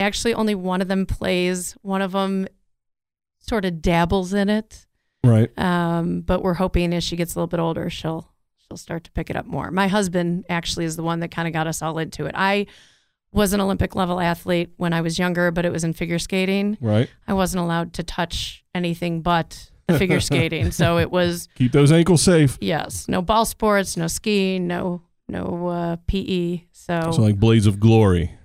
actually, 0.00 0.32
only 0.32 0.54
one 0.54 0.80
of 0.80 0.88
them 0.88 1.04
plays. 1.04 1.76
One 1.82 2.00
of 2.02 2.12
them 2.12 2.46
sort 3.40 3.66
of 3.66 3.82
dabbles 3.82 4.32
in 4.32 4.48
it. 4.48 4.86
Right. 5.22 5.50
Um, 5.58 6.22
but 6.22 6.42
we're 6.42 6.54
hoping 6.54 6.94
as 6.94 7.04
she 7.04 7.16
gets 7.16 7.34
a 7.34 7.38
little 7.38 7.48
bit 7.48 7.60
older, 7.60 7.90
she'll 7.90 8.30
she'll 8.74 8.78
start 8.78 9.04
to 9.04 9.10
pick 9.12 9.30
it 9.30 9.36
up 9.36 9.46
more. 9.46 9.70
My 9.70 9.86
husband 9.86 10.44
actually 10.48 10.84
is 10.84 10.96
the 10.96 11.02
one 11.04 11.20
that 11.20 11.30
kind 11.30 11.46
of 11.46 11.54
got 11.54 11.66
us 11.68 11.80
all 11.80 11.98
into 11.98 12.26
it. 12.26 12.32
I 12.34 12.66
was 13.32 13.52
an 13.52 13.60
Olympic 13.60 13.94
level 13.94 14.20
athlete 14.20 14.70
when 14.78 14.92
I 14.92 15.00
was 15.00 15.16
younger, 15.18 15.50
but 15.52 15.64
it 15.64 15.70
was 15.70 15.84
in 15.84 15.92
figure 15.92 16.18
skating. 16.18 16.76
Right. 16.80 17.08
I 17.28 17.34
wasn't 17.34 17.62
allowed 17.62 17.92
to 17.94 18.02
touch 18.02 18.64
anything 18.74 19.22
but 19.22 19.70
the 19.86 19.96
figure 19.98 20.18
skating. 20.30 20.72
So 20.72 20.98
it 20.98 21.10
was 21.10 21.48
Keep 21.54 21.70
those 21.72 21.92
ankles 21.92 22.22
safe. 22.22 22.58
yes, 22.60 23.06
no 23.08 23.22
ball 23.22 23.44
sports, 23.44 23.96
no 23.96 24.08
skiing, 24.08 24.66
no 24.66 25.02
no 25.28 25.68
uh, 25.68 25.96
PE. 26.08 26.64
So, 26.72 27.12
So 27.14 27.22
like 27.22 27.38
blades 27.38 27.66
of 27.66 27.78
glory. 27.80 28.36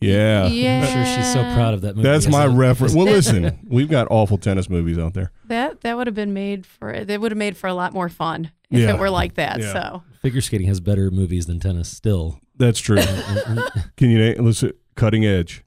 Yeah. 0.00 0.46
yeah, 0.46 0.80
I'm 0.86 0.92
sure 0.92 1.16
she's 1.16 1.32
so 1.32 1.42
proud 1.54 1.74
of 1.74 1.80
that 1.82 1.96
movie. 1.96 2.08
That's 2.08 2.26
my 2.28 2.44
it? 2.46 2.48
reference. 2.54 2.94
Well, 2.94 3.06
listen, 3.06 3.58
we've 3.68 3.88
got 3.88 4.06
awful 4.10 4.38
tennis 4.38 4.68
movies 4.70 4.98
out 4.98 5.14
there. 5.14 5.32
That 5.46 5.80
that 5.82 5.96
would 5.96 6.06
have 6.06 6.14
been 6.16 6.32
made 6.32 6.66
for 6.66 7.04
that 7.04 7.20
would 7.20 7.30
have 7.32 7.38
made 7.38 7.56
for 7.56 7.66
a 7.68 7.74
lot 7.74 7.92
more 7.92 8.08
fun 8.08 8.50
if 8.70 8.80
Yeah. 8.80 8.94
it 8.94 8.98
were 8.98 9.10
like 9.10 9.34
that. 9.34 9.60
Yeah. 9.60 9.72
So 9.72 10.02
Figure 10.22 10.40
skating 10.40 10.66
has 10.68 10.80
better 10.80 11.10
movies 11.10 11.46
than 11.46 11.60
tennis 11.60 11.88
still. 11.88 12.40
That's 12.56 12.80
true. 12.80 12.98
And- 12.98 13.38
and- 13.46 13.90
Can 13.96 14.10
you 14.10 14.18
name? 14.18 14.44
Let's 14.44 14.64
Cutting 14.94 15.24
Edge. 15.24 15.62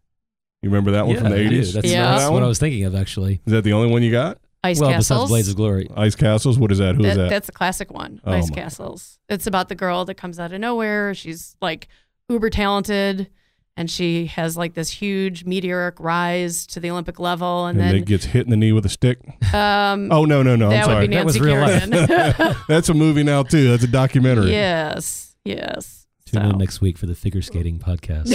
You 0.62 0.70
remember 0.70 0.92
that 0.92 1.06
one 1.06 1.16
yeah, 1.16 1.22
from 1.22 1.32
the 1.32 1.38
eighties? 1.38 1.74
That's, 1.74 1.88
Yeah. 1.88 2.04
that's 2.12 2.24
what 2.26 2.34
one? 2.34 2.44
I 2.44 2.48
was 2.48 2.60
thinking 2.60 2.84
of, 2.84 2.94
actually. 2.96 3.42
Is 3.46 3.54
that 3.54 3.64
the 3.64 3.72
only 3.74 3.90
one 3.92 4.04
you 4.04 4.12
got? 4.12 4.40
Ice 4.62 4.82
well, 4.82 4.90
Castles. 4.90 5.20
besides 5.20 5.30
Blades 5.30 5.48
of 5.50 5.56
Glory. 5.56 5.88
Ice 5.96 6.16
Castles. 6.16 6.60
What 6.60 6.70
is 6.74 6.80
that? 6.80 6.96
Who 6.96 7.06
is 7.06 7.16
That- 7.16 7.22
that? 7.24 7.30
That's 7.30 7.48
a 7.48 7.54
classic 7.54 7.94
one. 7.94 8.20
Oh, 8.26 8.34
Ice 8.34 8.50
my. 8.50 8.56
Castles. 8.58 9.18
It's 9.30 9.48
about 9.48 9.70
the 9.70 9.76
girl 9.76 10.04
that 10.04 10.16
comes 10.16 10.38
out 10.38 10.52
of 10.52 10.60
nowhere. 10.60 11.14
She's 11.14 11.56
like 11.62 11.88
uber 12.28 12.50
talented, 12.50 13.30
and 13.78 13.90
she 13.90 14.26
has 14.28 14.58
like 14.58 14.74
this 14.74 14.90
huge 14.90 15.46
meteoric 15.46 15.96
rise 16.00 16.68
to 16.68 16.80
the 16.80 16.90
Olympic 16.92 17.20
level, 17.20 17.66
and, 17.68 17.80
and 17.82 17.96
it 17.98 18.06
gets 18.06 18.26
hit 18.26 18.46
in 18.46 18.50
the 18.50 18.58
knee 18.58 18.72
with 18.72 18.86
a 18.86 18.90
stick. 18.90 19.20
um, 19.54 20.12
Oh 20.12 20.26
no, 20.26 20.44
no, 20.44 20.56
no! 20.56 20.70
I'm 20.70 20.84
sorry. 20.86 21.08
That 21.08 21.26
was 21.26 21.40
real 21.40 21.60
life. 21.60 22.58
That's 22.68 22.90
a 22.90 22.94
movie 22.94 23.24
now 23.24 23.44
too. 23.44 23.70
That's 23.70 23.84
a 23.84 23.88
documentary. 23.88 24.52
yes, 24.52 25.36
yes. 25.46 26.08
Tune 26.26 26.44
So, 26.44 26.50
in 26.50 26.58
next 26.60 26.80
week 26.82 26.98
for 26.98 27.08
the 27.08 27.16
figure 27.16 27.42
skating 27.42 27.80
podcast. 27.80 28.30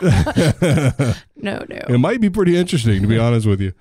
no, 1.36 1.64
no. 1.68 1.78
it 1.88 1.98
might 1.98 2.20
be 2.20 2.30
pretty 2.30 2.56
interesting 2.56 3.02
to 3.02 3.08
be 3.08 3.18
honest 3.18 3.46
with 3.46 3.60
you. 3.60 3.72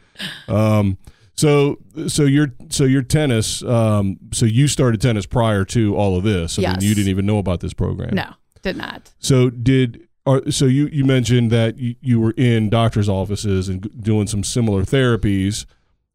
Um, 0.47 0.97
so 1.33 1.77
so 2.07 2.23
your 2.23 2.49
so 2.69 2.83
your 2.85 3.01
tennis. 3.01 3.63
Um, 3.63 4.17
so 4.31 4.45
you 4.45 4.67
started 4.67 5.01
tennis 5.01 5.25
prior 5.25 5.65
to 5.65 5.95
all 5.95 6.15
of 6.17 6.23
this. 6.23 6.57
I 6.59 6.63
Yes. 6.63 6.79
mean, 6.81 6.89
you 6.89 6.95
didn't 6.95 7.09
even 7.09 7.25
know 7.25 7.37
about 7.39 7.59
this 7.59 7.73
program. 7.73 8.13
No, 8.15 8.33
did 8.61 8.77
not. 8.77 9.11
So 9.19 9.49
did 9.49 10.04
or 10.25 10.49
so 10.51 10.65
you 10.65 10.87
you 10.87 11.05
mentioned 11.05 11.51
that 11.51 11.77
you, 11.77 11.95
you 12.01 12.19
were 12.19 12.33
in 12.37 12.69
doctors' 12.69 13.09
offices 13.09 13.69
and 13.69 14.01
doing 14.01 14.27
some 14.27 14.43
similar 14.43 14.83
therapies. 14.83 15.65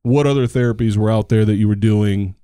What 0.03 0.27
other 0.27 0.47
therapies 0.47 0.97
were 0.97 1.11
out 1.11 1.29
there 1.29 1.45
that 1.45 1.57
you 1.57 1.69
were 1.69 1.75
doing 1.75 2.35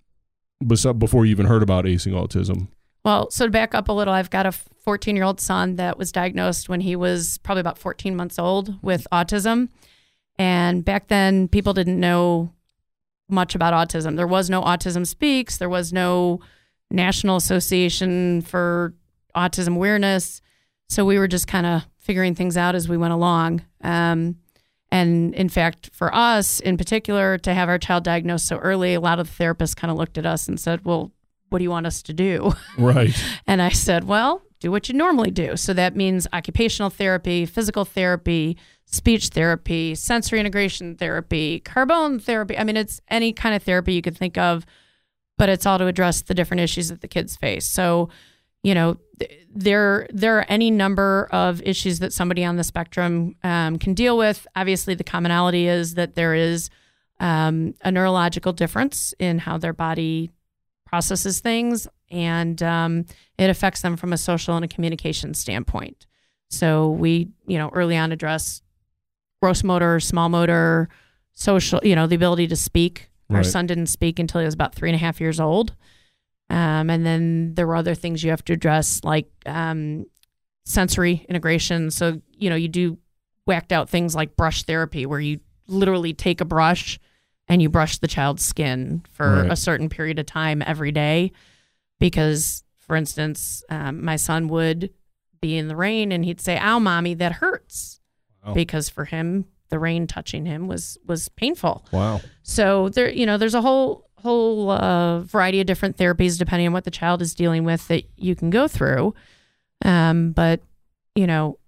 before 0.66 1.24
you 1.24 1.30
even 1.30 1.46
heard 1.46 1.62
about 1.62 1.84
acing 1.84 2.12
autism? 2.12 2.68
Well, 3.04 3.30
so 3.30 3.46
to 3.46 3.50
back 3.50 3.74
up 3.74 3.88
a 3.88 3.92
little, 3.92 4.12
I've 4.12 4.30
got 4.30 4.46
a 4.46 4.52
14 4.52 5.16
year 5.16 5.24
old 5.24 5.40
son 5.40 5.76
that 5.76 5.98
was 5.98 6.12
diagnosed 6.12 6.68
when 6.68 6.80
he 6.80 6.96
was 6.96 7.38
probably 7.38 7.60
about 7.60 7.78
14 7.78 8.16
months 8.16 8.38
old 8.38 8.82
with 8.82 9.06
autism. 9.12 9.68
And 10.38 10.84
back 10.84 11.08
then, 11.08 11.48
people 11.48 11.72
didn't 11.72 11.98
know 11.98 12.52
much 13.28 13.54
about 13.54 13.74
autism. 13.74 14.16
There 14.16 14.26
was 14.26 14.50
no 14.50 14.62
Autism 14.62 15.06
Speaks, 15.06 15.56
there 15.56 15.68
was 15.68 15.92
no 15.92 16.40
National 16.90 17.36
Association 17.36 18.42
for 18.42 18.94
Autism 19.34 19.74
Awareness. 19.76 20.40
So 20.88 21.04
we 21.04 21.18
were 21.18 21.28
just 21.28 21.46
kind 21.46 21.66
of 21.66 21.86
figuring 21.98 22.34
things 22.34 22.56
out 22.56 22.74
as 22.74 22.88
we 22.88 22.96
went 22.96 23.12
along. 23.12 23.62
Um, 23.82 24.36
and 24.90 25.34
in 25.34 25.48
fact, 25.48 25.90
for 25.92 26.14
us 26.14 26.60
in 26.60 26.76
particular, 26.76 27.38
to 27.38 27.52
have 27.52 27.68
our 27.68 27.78
child 27.78 28.04
diagnosed 28.04 28.46
so 28.46 28.58
early, 28.58 28.94
a 28.94 29.00
lot 29.00 29.18
of 29.18 29.36
the 29.36 29.44
therapists 29.44 29.74
kind 29.74 29.90
of 29.90 29.96
looked 29.96 30.16
at 30.16 30.26
us 30.26 30.46
and 30.48 30.58
said, 30.60 30.84
Well, 30.84 31.12
what 31.48 31.58
do 31.58 31.64
you 31.64 31.70
want 31.70 31.86
us 31.86 32.02
to 32.02 32.12
do? 32.12 32.52
Right. 32.78 33.14
And 33.46 33.60
I 33.60 33.70
said, 33.70 34.04
Well, 34.04 34.42
do 34.60 34.70
what 34.70 34.88
you 34.88 34.94
normally 34.94 35.30
do. 35.30 35.56
So 35.56 35.72
that 35.74 35.96
means 35.96 36.26
occupational 36.32 36.90
therapy, 36.90 37.46
physical 37.46 37.84
therapy, 37.84 38.56
speech 38.86 39.28
therapy, 39.28 39.94
sensory 39.94 40.40
integration 40.40 40.96
therapy, 40.96 41.60
carbone 41.64 42.22
therapy. 42.22 42.56
I 42.56 42.64
mean, 42.64 42.76
it's 42.76 43.00
any 43.08 43.32
kind 43.32 43.54
of 43.54 43.62
therapy 43.62 43.92
you 43.92 44.02
could 44.02 44.16
think 44.16 44.38
of, 44.38 44.64
but 45.36 45.48
it's 45.48 45.66
all 45.66 45.78
to 45.78 45.86
address 45.86 46.22
the 46.22 46.34
different 46.34 46.60
issues 46.60 46.88
that 46.88 47.00
the 47.00 47.08
kids 47.08 47.36
face. 47.36 47.66
So, 47.66 48.08
you 48.66 48.74
know, 48.74 48.96
th- 49.20 49.46
there 49.54 50.08
there 50.12 50.38
are 50.38 50.46
any 50.48 50.72
number 50.72 51.28
of 51.30 51.62
issues 51.62 52.00
that 52.00 52.12
somebody 52.12 52.44
on 52.44 52.56
the 52.56 52.64
spectrum 52.64 53.36
um, 53.44 53.78
can 53.78 53.94
deal 53.94 54.18
with. 54.18 54.44
Obviously, 54.56 54.96
the 54.96 55.04
commonality 55.04 55.68
is 55.68 55.94
that 55.94 56.16
there 56.16 56.34
is 56.34 56.68
um, 57.20 57.74
a 57.82 57.92
neurological 57.92 58.52
difference 58.52 59.14
in 59.20 59.38
how 59.38 59.56
their 59.56 59.72
body 59.72 60.32
processes 60.84 61.38
things, 61.38 61.86
and 62.10 62.60
um, 62.60 63.06
it 63.38 63.48
affects 63.50 63.82
them 63.82 63.96
from 63.96 64.12
a 64.12 64.18
social 64.18 64.56
and 64.56 64.64
a 64.64 64.68
communication 64.68 65.32
standpoint. 65.32 66.04
So 66.50 66.90
we, 66.90 67.28
you 67.46 67.56
know, 67.56 67.70
early 67.72 67.96
on 67.96 68.10
address 68.10 68.62
gross 69.40 69.62
motor, 69.62 70.00
small 70.00 70.28
motor, 70.28 70.88
social, 71.34 71.78
you 71.84 71.94
know, 71.94 72.08
the 72.08 72.16
ability 72.16 72.48
to 72.48 72.56
speak. 72.56 73.10
Our 73.30 73.44
son 73.44 73.66
didn't 73.66 73.86
speak 73.86 74.18
until 74.18 74.40
he 74.40 74.44
was 74.44 74.54
about 74.54 74.74
three 74.74 74.88
and 74.88 74.96
a 74.96 74.98
half 74.98 75.20
years 75.20 75.38
old. 75.38 75.76
Um, 76.48 76.90
and 76.90 77.04
then 77.04 77.54
there 77.54 77.66
were 77.66 77.76
other 77.76 77.94
things 77.94 78.22
you 78.22 78.30
have 78.30 78.44
to 78.44 78.52
address, 78.52 79.00
like 79.02 79.26
um, 79.46 80.06
sensory 80.64 81.26
integration. 81.28 81.90
So, 81.90 82.20
you 82.32 82.50
know, 82.50 82.56
you 82.56 82.68
do 82.68 82.98
whacked 83.46 83.72
out 83.72 83.88
things 83.88 84.14
like 84.14 84.36
brush 84.36 84.62
therapy, 84.64 85.06
where 85.06 85.20
you 85.20 85.40
literally 85.66 86.12
take 86.14 86.40
a 86.40 86.44
brush 86.44 86.98
and 87.48 87.60
you 87.62 87.68
brush 87.68 87.98
the 87.98 88.08
child's 88.08 88.44
skin 88.44 89.02
for 89.10 89.42
Right. 89.42 89.52
a 89.52 89.56
certain 89.56 89.88
period 89.88 90.18
of 90.18 90.26
time 90.26 90.62
every 90.66 90.92
day. 90.92 91.32
Because, 91.98 92.62
for 92.76 92.96
instance, 92.96 93.64
um, 93.70 94.04
my 94.04 94.16
son 94.16 94.48
would 94.48 94.90
be 95.40 95.56
in 95.56 95.68
the 95.68 95.76
rain 95.76 96.12
and 96.12 96.24
he'd 96.24 96.40
say, 96.40 96.58
Ow, 96.58 96.78
mommy, 96.78 97.14
that 97.14 97.32
hurts. 97.32 98.00
Wow. 98.44 98.54
Because 98.54 98.88
for 98.88 99.04
him, 99.06 99.46
the 99.68 99.78
rain 99.78 100.06
touching 100.06 100.46
him 100.46 100.68
was 100.68 100.96
was 101.06 101.28
painful. 101.30 101.84
Wow. 101.92 102.20
So 102.42 102.88
there, 102.90 103.10
you 103.10 103.26
know, 103.26 103.36
there's 103.38 103.54
a 103.54 103.62
whole 103.62 104.05
whole 104.18 104.70
uh, 104.70 105.20
variety 105.20 105.60
of 105.60 105.66
different 105.66 105.96
therapies 105.96 106.38
depending 106.38 106.66
on 106.66 106.72
what 106.72 106.84
the 106.84 106.90
child 106.90 107.22
is 107.22 107.34
dealing 107.34 107.64
with 107.64 107.86
that 107.88 108.04
you 108.16 108.34
can 108.34 108.50
go 108.50 108.66
through. 108.68 109.14
Um, 109.84 110.32
but 110.32 110.60
you 111.14 111.26
know, 111.26 111.58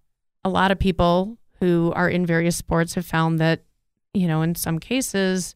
a 0.45 0.49
lot 0.49 0.71
of 0.71 0.79
people 0.79 1.39
who 1.61 1.93
are 1.97 2.09
in 2.09 2.25
various 2.25 2.57
sports 2.57 2.95
have 2.95 3.07
found 3.07 3.39
that, 3.39 3.65
you 4.15 4.29
know, 4.29 4.43
in 4.43 4.55
some 4.55 4.79
cases, 4.79 5.55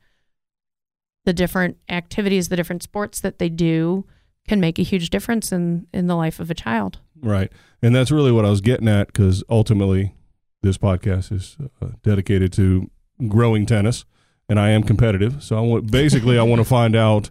the 1.24 1.32
different 1.32 1.76
activities, 1.88 2.48
the 2.48 2.56
different 2.56 2.82
sports 2.82 3.20
that 3.20 3.38
they 3.38 3.48
do, 3.48 4.04
can 4.48 4.60
make 4.60 4.78
a 4.78 4.82
huge 4.82 5.10
difference 5.10 5.52
in 5.52 5.86
in 5.92 6.08
the 6.08 6.16
life 6.16 6.40
of 6.40 6.50
a 6.50 6.54
child. 6.54 6.98
Right. 7.20 7.52
And 7.80 7.94
that's 7.94 8.10
really 8.10 8.32
what 8.32 8.44
I 8.44 8.50
was 8.50 8.60
getting 8.60 8.88
at 8.88 9.06
because 9.08 9.44
ultimately 9.48 10.14
this 10.62 10.78
podcast 10.78 11.30
is 11.32 11.56
uh, 11.80 11.90
dedicated 12.02 12.52
to 12.54 12.90
growing 13.28 13.66
tennis 13.66 14.04
and 14.52 14.60
I 14.60 14.68
am 14.68 14.82
competitive. 14.82 15.42
So 15.42 15.56
I 15.56 15.62
want 15.62 15.90
basically 15.90 16.38
I 16.38 16.42
want 16.42 16.60
to 16.60 16.64
find 16.64 16.94
out 16.94 17.30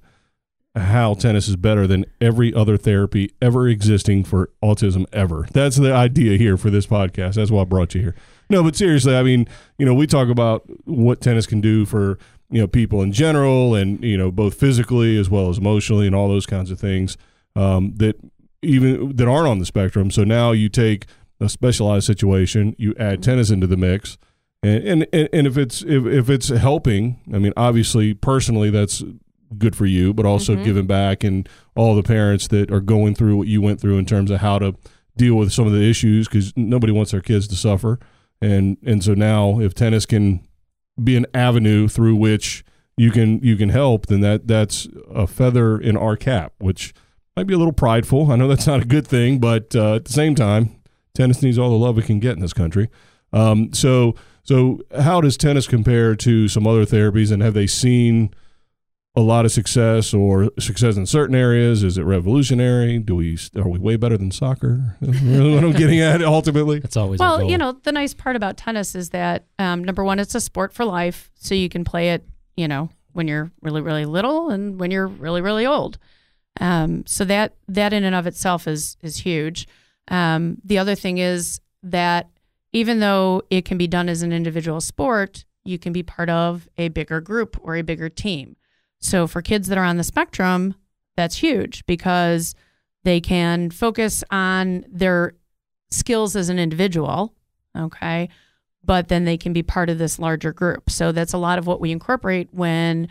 how 0.75 1.13
tennis 1.13 1.48
is 1.48 1.56
better 1.56 1.86
than 1.86 2.04
every 2.20 2.51
other 2.51 2.78
therapy 2.78 3.30
ever 3.40 3.68
existing 3.68 4.24
for 4.24 4.50
autism 4.63 5.06
ever. 5.13 5.48
That's 5.54 5.75
the 5.75 5.94
idea 5.94 6.36
here 6.40 6.58
for 6.58 6.72
this 6.72 6.88
podcast. 6.88 7.36
That's 7.36 7.51
why 7.51 7.62
I 7.62 7.66
brought 7.66 7.94
you 7.94 8.01
here. 8.01 8.16
No, 8.50 8.63
but 8.63 8.75
seriously, 8.75 9.16
I 9.16 9.22
mean, 9.22 9.48
you 9.78 9.86
know, 9.86 9.94
we 9.94 10.08
talk 10.08 10.30
about 10.30 10.63
what 10.86 11.22
tennis 11.22 11.46
can 11.46 11.62
do 11.62 11.86
for, 11.86 12.18
you 12.50 12.60
know, 12.60 12.68
people 12.68 13.04
in 13.04 13.12
general 13.12 13.75
and, 13.75 14.04
you 14.04 14.18
know, 14.18 14.32
both 14.32 14.56
physically 14.56 15.16
as 15.20 15.30
well 15.30 15.48
as 15.50 15.60
emotionally 15.60 16.08
and 16.08 16.16
all 16.16 16.28
those 16.28 16.48
kinds 16.48 16.72
of 16.72 16.80
things 16.80 17.18
um, 17.56 17.94
that 17.98 18.16
even 18.63 19.16
that 19.16 19.28
aren't 19.28 19.48
on 19.48 19.60
the 19.60 19.66
spectrum. 19.66 20.10
So 20.10 20.24
now 20.24 20.54
you 20.54 20.70
take 20.70 21.06
a 21.40 21.50
specialized 21.50 22.08
situation, 22.08 22.75
you 22.80 22.96
add 22.98 23.22
tennis 23.22 23.51
into 23.51 23.68
the 23.68 23.78
mix. 23.78 24.18
And, 24.63 25.08
and, 25.12 25.30
and 25.34 25.48
if 25.48 25.58
it's 25.58 25.82
if, 25.82 26.06
if 26.06 26.30
it's 26.30 26.50
helping, 26.50 27.20
I 27.34 27.39
mean, 27.39 27.53
obviously, 27.58 28.13
personally, 28.13 28.70
that's 28.70 29.03
good 29.58 29.75
for 29.75 29.86
you, 29.86 30.13
but 30.13 30.25
also 30.25 30.56
Mhm. 30.56 30.63
giving 30.63 30.86
back 30.88 31.24
and 31.24 31.50
all 31.75 31.96
the 31.96 32.03
parents 32.03 32.48
that 32.50 32.72
are 32.72 32.80
going 32.80 33.15
through 33.15 33.38
what 33.38 33.48
you 33.48 33.62
went 33.62 33.82
through 33.82 33.98
in 33.98 34.06
terms 34.06 34.30
of 34.32 34.39
how 34.41 34.60
to 34.60 34.75
deal 35.18 35.36
with 35.36 35.51
some 35.51 35.65
of 35.68 35.74
the 35.74 35.82
issues 35.82 36.27
because 36.27 36.53
nobody 36.56 36.94
wants 36.94 37.12
their 37.12 37.22
kids 37.22 37.48
to 37.48 37.56
suffer. 37.56 38.00
And 38.41 38.77
and 38.86 39.03
so 39.03 39.13
now, 39.13 39.60
if 39.60 39.74
tennis 39.74 40.06
can 40.06 40.41
be 41.03 41.15
an 41.15 41.25
avenue 41.34 41.88
through 41.88 42.15
which 42.15 42.63
you 42.98 43.10
can 43.12 43.39
you 43.44 43.56
can 43.58 43.70
help, 43.70 44.06
then 44.08 44.22
that 44.22 44.48
that's 44.48 44.88
a 45.13 45.25
feather 45.25 45.77
in 45.80 45.98
our 45.98 46.15
cap, 46.15 46.53
which 46.60 46.94
might 47.36 47.48
be 47.48 47.53
a 47.53 47.58
little 47.58 47.74
prideful. 47.74 48.32
I 48.32 48.36
know 48.36 48.48
that's 48.48 48.68
not 48.68 48.82
a 48.82 48.86
good 48.86 49.08
thing, 49.08 49.39
but 49.39 49.75
uh, 49.75 49.96
at 49.96 50.06
the 50.06 50.13
same 50.13 50.36
time, 50.36 50.70
tennis 51.15 51.41
needs 51.41 51.58
all 51.58 51.72
the 51.72 51.77
love 51.84 51.98
it 51.98 52.06
can 52.06 52.20
get 52.20 52.34
in 52.34 52.41
this 52.41 52.53
country. 52.53 52.89
Um, 53.34 53.74
so, 53.74 54.15
so 54.44 54.82
how 55.00 55.22
does 55.22 55.38
tennis 55.38 55.68
compare 55.68 56.16
to 56.16 56.48
some 56.48 56.68
other 56.68 56.86
therapies, 56.86 57.32
and 57.32 57.42
have 57.42 57.54
they 57.54 57.68
seen 57.68 58.34
a 59.16 59.22
lot 59.22 59.44
of 59.44 59.52
success 59.52 60.14
or 60.14 60.52
success 60.58 60.96
in 60.96 61.06
certain 61.06 61.36
areas? 61.36 61.84
Is 61.84 61.98
it 61.98 62.04
revolutionary? 62.04 63.00
Do 63.00 63.16
we 63.16 63.38
are 63.56 63.68
we 63.68 63.80
way 63.80 63.98
better 63.98 64.18
than 64.18 64.32
soccer? 64.32 64.98
Is 65.02 65.22
really 65.22 65.54
what 65.54 65.64
I'm 65.64 65.74
getting 65.74 66.00
at 66.00 66.22
ultimately. 66.24 66.80
That's 66.80 66.96
always 66.96 67.20
Well, 67.20 67.44
you 67.44 67.58
know, 67.58 67.74
the 67.74 67.92
nice 67.92 68.14
part 68.14 68.36
about 68.36 68.58
tennis 68.58 68.96
is 68.96 69.10
that 69.10 69.46
um, 69.60 69.84
number 69.84 70.04
one, 70.04 70.20
it's 70.20 70.36
a 70.36 70.42
sport 70.42 70.74
for 70.74 70.86
life, 70.86 71.30
so 71.36 71.54
you 71.56 71.70
can 71.70 71.84
play 71.84 72.12
it, 72.12 72.26
you 72.56 72.68
know, 72.68 72.90
when 73.12 73.28
you're 73.28 73.52
really, 73.62 73.82
really 73.82 74.06
little 74.06 74.50
and 74.50 74.80
when 74.80 74.92
you're 74.92 75.08
really, 75.08 75.42
really 75.42 75.66
old. 75.66 75.98
Um, 76.60 77.06
so 77.06 77.26
that 77.26 77.56
that 77.68 77.94
in 77.94 78.04
and 78.04 78.16
of 78.16 78.28
itself 78.28 78.68
is 78.68 78.98
is 79.02 79.18
huge. 79.18 79.68
Um, 80.08 80.58
the 80.64 80.78
other 80.78 80.96
thing 80.96 81.18
is 81.18 81.60
that 81.84 82.30
even 82.74 83.00
though 83.00 83.42
it 83.50 83.66
can 83.66 83.78
be 83.78 83.88
done 83.88 84.10
as 84.10 84.22
an 84.22 84.32
individual 84.32 84.82
sport, 84.82 85.46
you 85.63 85.78
can 85.78 85.94
be 85.94 86.04
part 86.04 86.30
of 86.30 86.68
a 86.78 86.90
bigger 86.90 87.22
group 87.22 87.60
or 87.62 87.75
a 87.75 87.82
bigger 87.82 88.10
team. 88.10 88.56
So 89.00 89.28
for 89.28 89.42
kids 89.42 89.68
that 89.68 89.78
are 89.78 89.84
on 89.84 89.98
the 89.98 90.04
spectrum, 90.04 90.75
that's 91.16 91.38
huge 91.38 91.86
because 91.86 92.56
they 93.04 93.20
can 93.20 93.72
focus 93.72 94.24
on 94.32 94.86
their 94.90 95.34
skills 95.90 96.36
as 96.36 96.50
an 96.50 96.60
individual, 96.60 97.34
okay? 97.78 98.30
But 98.84 99.08
then 99.10 99.25
they 99.25 99.38
can 99.38 99.54
be 99.54 99.63
part 99.63 99.90
of 99.90 99.98
this 99.98 100.20
larger 100.20 100.54
group. 100.54 100.90
So 100.90 101.12
that's 101.12 101.34
a 101.34 101.38
lot 101.38 101.60
of 101.60 101.68
what 101.68 101.82
we 101.82 101.92
incorporate 101.92 102.50
when 102.51 103.08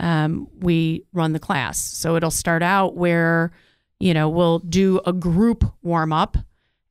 um, 0.00 0.48
we 0.58 1.04
run 1.12 1.32
the 1.32 1.38
class. 1.38 1.78
So 1.78 2.16
it'll 2.16 2.30
start 2.30 2.62
out 2.62 2.96
where, 2.96 3.52
you 4.00 4.12
know, 4.12 4.28
we'll 4.28 4.58
do 4.58 5.00
a 5.06 5.12
group 5.12 5.64
warm 5.82 6.12
up 6.12 6.36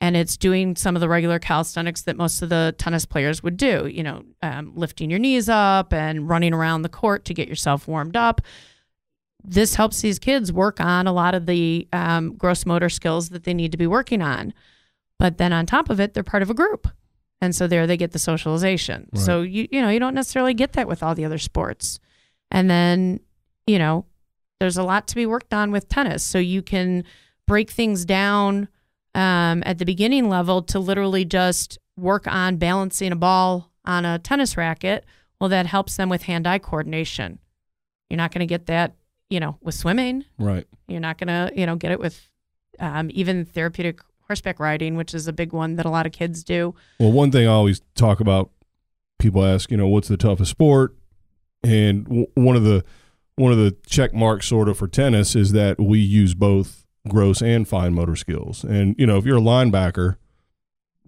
and 0.03 0.17
it's 0.17 0.36
doing 0.36 0.75
some 0.75 0.98
of 0.98 1.00
the 1.00 1.07
regular 1.07 1.39
calisthenics 1.39 2.01
that 2.01 2.17
most 2.17 2.41
of 2.41 2.50
the 2.50 2.75
tennis 2.77 3.05
players 3.05 3.41
would 3.41 3.55
do, 3.55 3.88
you 3.88 4.03
know, 4.03 4.25
um, 4.41 4.74
lifting 4.75 5.10
your 5.10 5.17
knees 5.17 5.48
up 5.48 5.93
and 5.93 6.27
running 6.27 6.53
around 6.53 6.81
the 6.81 6.89
court 6.89 7.24
to 7.24 7.33
get 7.33 7.48
yourself 7.48 7.88
warmed 7.88 8.17
up. 8.17 8.41
This 9.45 9.75
helps 9.75 10.01
these 10.01 10.19
kids 10.19 10.51
work 10.51 10.81
on 10.81 11.07
a 11.07 11.13
lot 11.13 11.36
of 11.36 11.45
the 11.45 11.88
um, 11.93 12.36
gross 12.36 12.65
motor 12.65 12.89
skills 12.89 13.29
that 13.29 13.45
they 13.45 13.53
need 13.53 13.72
to 13.72 13.77
be 13.77 13.88
working 13.88 14.22
on. 14.22 14.53
But 15.19 15.38
then 15.38 15.53
on 15.53 15.65
top 15.65 15.89
of 15.89 16.01
it, 16.01 16.13
they're 16.13 16.22
part 16.22 16.43
of 16.43 16.50
a 16.50 16.53
group. 16.53 16.86
And 17.39 17.55
so 17.55 17.65
there 17.65 17.88
they 17.88 17.95
get 17.95 18.12
the 18.12 18.19
socialization. 18.19 19.07
Right. 19.13 19.24
So 19.24 19.41
you 19.41 19.69
you 19.72 19.81
know, 19.81 19.88
you 19.88 20.00
don't 20.00 20.15
necessarily 20.15 20.53
get 20.53 20.74
that 20.74 20.86
with 20.86 21.01
all 21.01 21.15
the 21.15 21.24
other 21.24 21.38
sports. 21.38 22.01
And 22.51 22.69
then, 22.69 23.22
you 23.67 23.79
know, 23.79 24.05
there's 24.60 24.77
a 24.77 24.83
lot 24.83 25.07
to 25.07 25.15
be 25.15 25.25
worked 25.25 25.53
on 25.53 25.72
with 25.72 25.88
tennis. 25.88 26.24
So 26.24 26.39
you 26.39 26.62
can 26.62 27.05
break 27.48 27.72
things 27.72 28.03
down 28.03 28.67
um, 29.15 29.63
at 29.65 29.77
the 29.77 29.86
beginning 29.86 30.29
level 30.29 30.62
to 30.63 30.79
literally 30.79 31.25
just 31.25 31.77
work 31.98 32.27
on 32.27 32.58
balancing 32.58 33.12
a 33.12 33.15
ball 33.15 33.72
on 33.86 34.05
a 34.05 34.20
tennis 34.20 34.58
racket. 34.58 35.05
Well, 35.39 35.50
that 35.50 35.65
helps 35.65 35.98
them 35.98 36.10
with 36.10 36.24
hand 36.24 36.48
eye 36.48 36.60
coordination. 36.60 37.39
You're 38.10 38.17
not 38.17 38.32
going 38.32 38.39
to 38.39 38.46
get 38.46 38.67
that, 38.67 38.96
you 39.29 39.39
know, 39.39 39.58
with 39.62 39.75
swimming. 39.75 40.25
Right. 40.38 40.65
You're 40.88 41.00
not 41.00 41.17
going 41.17 41.27
to, 41.27 41.51
you 41.58 41.65
know, 41.65 41.75
get 41.75 41.91
it 41.91 42.00
with 42.00 42.29
um, 42.79 43.10
even 43.13 43.46
therapeutic 43.46 44.00
horseback 44.27 44.60
riding, 44.60 44.96
which 44.96 45.13
is 45.13 45.27
a 45.27 45.34
big 45.34 45.51
one 45.51 45.75
that 45.75 45.86
a 45.86 45.89
lot 45.89 46.05
of 46.05 46.12
kids 46.12 46.43
do. 46.43 46.74
Well, 47.00 47.12
one 47.12 47.32
thing 47.32 47.48
I 47.48 47.51
always 47.51 47.82
talk 47.96 48.20
about, 48.20 48.51
people 49.20 49.43
ask, 49.43 49.70
you 49.70 49.77
know, 49.77 49.88
what's 49.88 50.08
the 50.08 50.17
toughest 50.17 50.51
sport? 50.51 50.96
And 51.63 52.05
w- 52.05 52.27
one 52.36 52.55
of 52.55 52.63
the 52.63 52.84
one 53.36 53.51
of 53.51 53.58
the 53.58 53.75
check 53.86 54.13
marks 54.13 54.48
sort 54.48 54.70
of 54.70 54.77
for 54.77 54.88
tennis 54.88 55.36
is 55.36 55.53
that 55.53 55.79
we 55.79 56.00
use 56.00 56.36
both 56.36 56.83
gross 57.07 57.41
and 57.41 57.67
fine 57.67 57.93
motor 57.93 58.15
skills. 58.15 58.63
And 58.63 58.95
you 58.98 59.05
know, 59.05 59.17
if 59.17 59.25
you're 59.25 59.38
a 59.38 59.41
linebacker, 59.41 60.15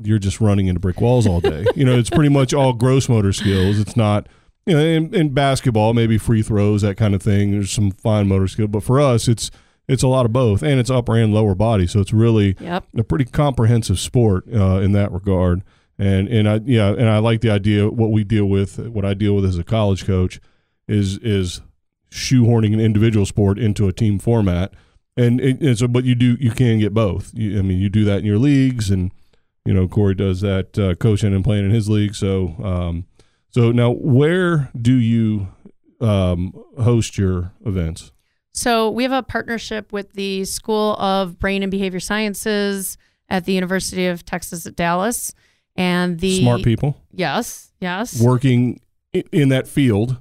you're 0.02 0.20
just 0.20 0.42
running 0.42 0.68
into 0.68 0.80
brick 0.80 1.00
walls 1.00 1.26
all 1.26 1.40
day. 1.42 1.66
you 1.76 1.86
know, 1.86 1.98
it's 1.98 2.10
pretty 2.10 2.30
much 2.30 2.54
all 2.54 2.74
gross 2.74 3.08
motor 3.08 3.32
skills. 3.34 3.80
It's 3.80 3.96
not 3.96 4.28
you 4.66 4.76
know, 4.76 4.84
in, 4.84 5.14
in 5.14 5.34
basketball, 5.34 5.94
maybe 5.94 6.18
free 6.18 6.42
throws, 6.42 6.82
that 6.82 6.98
kind 6.98 7.14
of 7.14 7.22
thing. 7.22 7.52
There's 7.52 7.72
some 7.72 7.92
fine 7.92 8.28
motor 8.28 8.48
skill, 8.48 8.68
but 8.68 8.84
for 8.84 9.00
us, 9.00 9.28
it's 9.28 9.52
it's 9.88 10.02
a 10.02 10.08
lot 10.08 10.26
of 10.26 10.34
both, 10.34 10.64
and 10.64 10.80
it's 10.80 10.90
upper 10.90 11.16
and 11.16 11.32
lower 11.32 11.54
body. 11.54 11.86
So 11.86 12.00
it's 12.00 12.12
really 12.12 12.56
Yep. 12.60 12.86
a 12.98 13.04
pretty 13.04 13.26
comprehensive 13.26 14.00
sport 14.00 14.46
uh, 14.52 14.80
in 14.80 14.94
that 14.94 15.12
regard. 15.12 15.62
And 16.00 16.28
and 16.28 16.50
I 16.50 16.60
yeah, 16.66 16.90
and 16.90 17.08
I 17.08 17.20
like 17.20 17.42
the 17.42 17.52
idea. 17.52 17.88
What 17.90 18.12
we 18.12 18.24
deal 18.24 18.48
with, 18.48 18.80
what 18.80 19.06
I 19.06 19.14
deal 19.14 19.36
with 19.36 19.46
as 19.46 19.58
a 19.58 19.64
college 19.64 20.06
coach, 20.06 20.42
is 20.88 21.20
is 21.20 21.62
shoehorning 22.12 22.74
an 22.74 22.80
individual 22.80 23.26
sport 23.26 23.60
into 23.60 23.88
a 23.88 23.94
team 23.94 24.20
format. 24.20 24.74
And, 25.18 25.40
and 25.40 25.78
so, 25.78 25.88
but 25.88 26.04
you 26.04 26.14
do 26.14 26.36
you 26.40 26.52
can 26.52 26.80
get 26.80 26.94
both. 26.94 27.32
You, 27.34 27.60
I 27.60 27.62
mean, 27.62 27.80
you 27.80 27.90
do 27.90 28.04
that 28.06 28.20
in 28.20 28.26
your 28.26 28.38
leagues, 28.38 28.90
and 28.90 29.12
you 29.64 29.74
know 29.74 29.88
Corey 29.88 30.14
does 30.16 30.42
that 30.42 30.78
uh, 30.78 30.96
coaching 30.96 31.34
and 31.34 31.44
playing 31.44 31.66
in 31.66 31.72
his 31.72 31.90
league. 31.90 32.16
So 32.16 32.56
um, 32.62 33.06
so 33.56 33.72
now, 33.72 33.92
where 33.92 34.70
do 34.80 34.94
you 34.94 35.48
um, 36.02 36.54
host 36.78 37.18
your 37.18 37.54
events? 37.66 38.12
So 38.52 38.90
we 38.90 39.04
have 39.04 39.14
a 39.14 39.24
partnership 39.24 39.94
with 39.94 40.12
the 40.12 40.44
School 40.44 40.96
of 40.98 41.40
Brain 41.40 41.64
and 41.64 41.72
Behavior 41.72 42.02
Sciences 42.02 42.98
at 43.30 43.46
the 43.46 43.54
University 43.54 44.08
of 44.08 44.26
Texas 44.26 44.66
at 44.66 44.76
Dallas, 44.76 45.34
and 45.78 46.20
the 46.20 46.42
Smart 46.42 46.64
people 46.64 47.02
Yes, 47.14 47.72
yes. 47.80 48.22
working 48.22 48.82
in 49.14 49.48
that 49.50 49.70
field, 49.70 50.18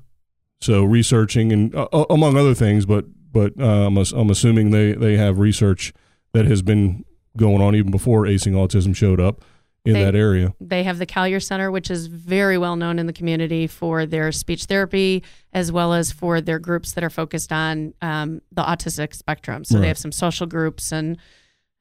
so 0.60 0.84
researching 0.84 1.52
and 1.52 1.74
uh, 1.74 1.88
uh, 1.92 2.04
among 2.10 2.36
other 2.36 2.54
things. 2.54 2.86
But 2.86 3.06
but 3.34 3.52
uh, 3.60 3.86
I'm, 3.88 3.98
I'm 3.98 4.30
assuming 4.30 4.70
they 4.70 4.92
they 4.92 5.18
have 5.18 5.38
research 5.38 5.92
that 6.32 6.46
has 6.46 6.62
been 6.62 7.04
going 7.36 7.60
on 7.60 7.74
even 7.74 7.90
before 7.90 8.22
acing 8.22 8.52
autism 8.52 8.94
showed 8.96 9.20
up 9.20 9.44
in 9.84 9.92
They- 9.92 10.04
that 10.04 10.14
area. 10.14 10.54
They 10.60 10.82
have 10.84 10.98
the 10.98 11.04
Callier 11.06 11.42
Center, 11.42 11.70
which 11.70 11.90
is 11.90 12.06
very 12.06 12.56
well 12.56 12.76
known 12.76 12.98
in 12.98 13.06
the 13.06 13.12
community 13.12 13.66
for 13.66 14.06
their 14.06 14.32
speech 14.32 14.64
therapy, 14.64 15.22
as 15.52 15.70
well 15.70 15.92
as 15.92 16.10
for 16.10 16.40
their 16.40 16.58
groups 16.58 16.92
that 16.92 17.04
are 17.04 17.10
focused 17.10 17.52
on 17.52 17.92
um, 18.00 18.40
the 18.52 18.62
autistic 18.62 19.14
spectrum. 19.14 19.64
So 19.64 19.74
Right. 19.76 19.82
they 19.82 19.88
have 19.88 19.98
some 19.98 20.12
social 20.12 20.46
groups, 20.46 20.90
and 20.92 21.18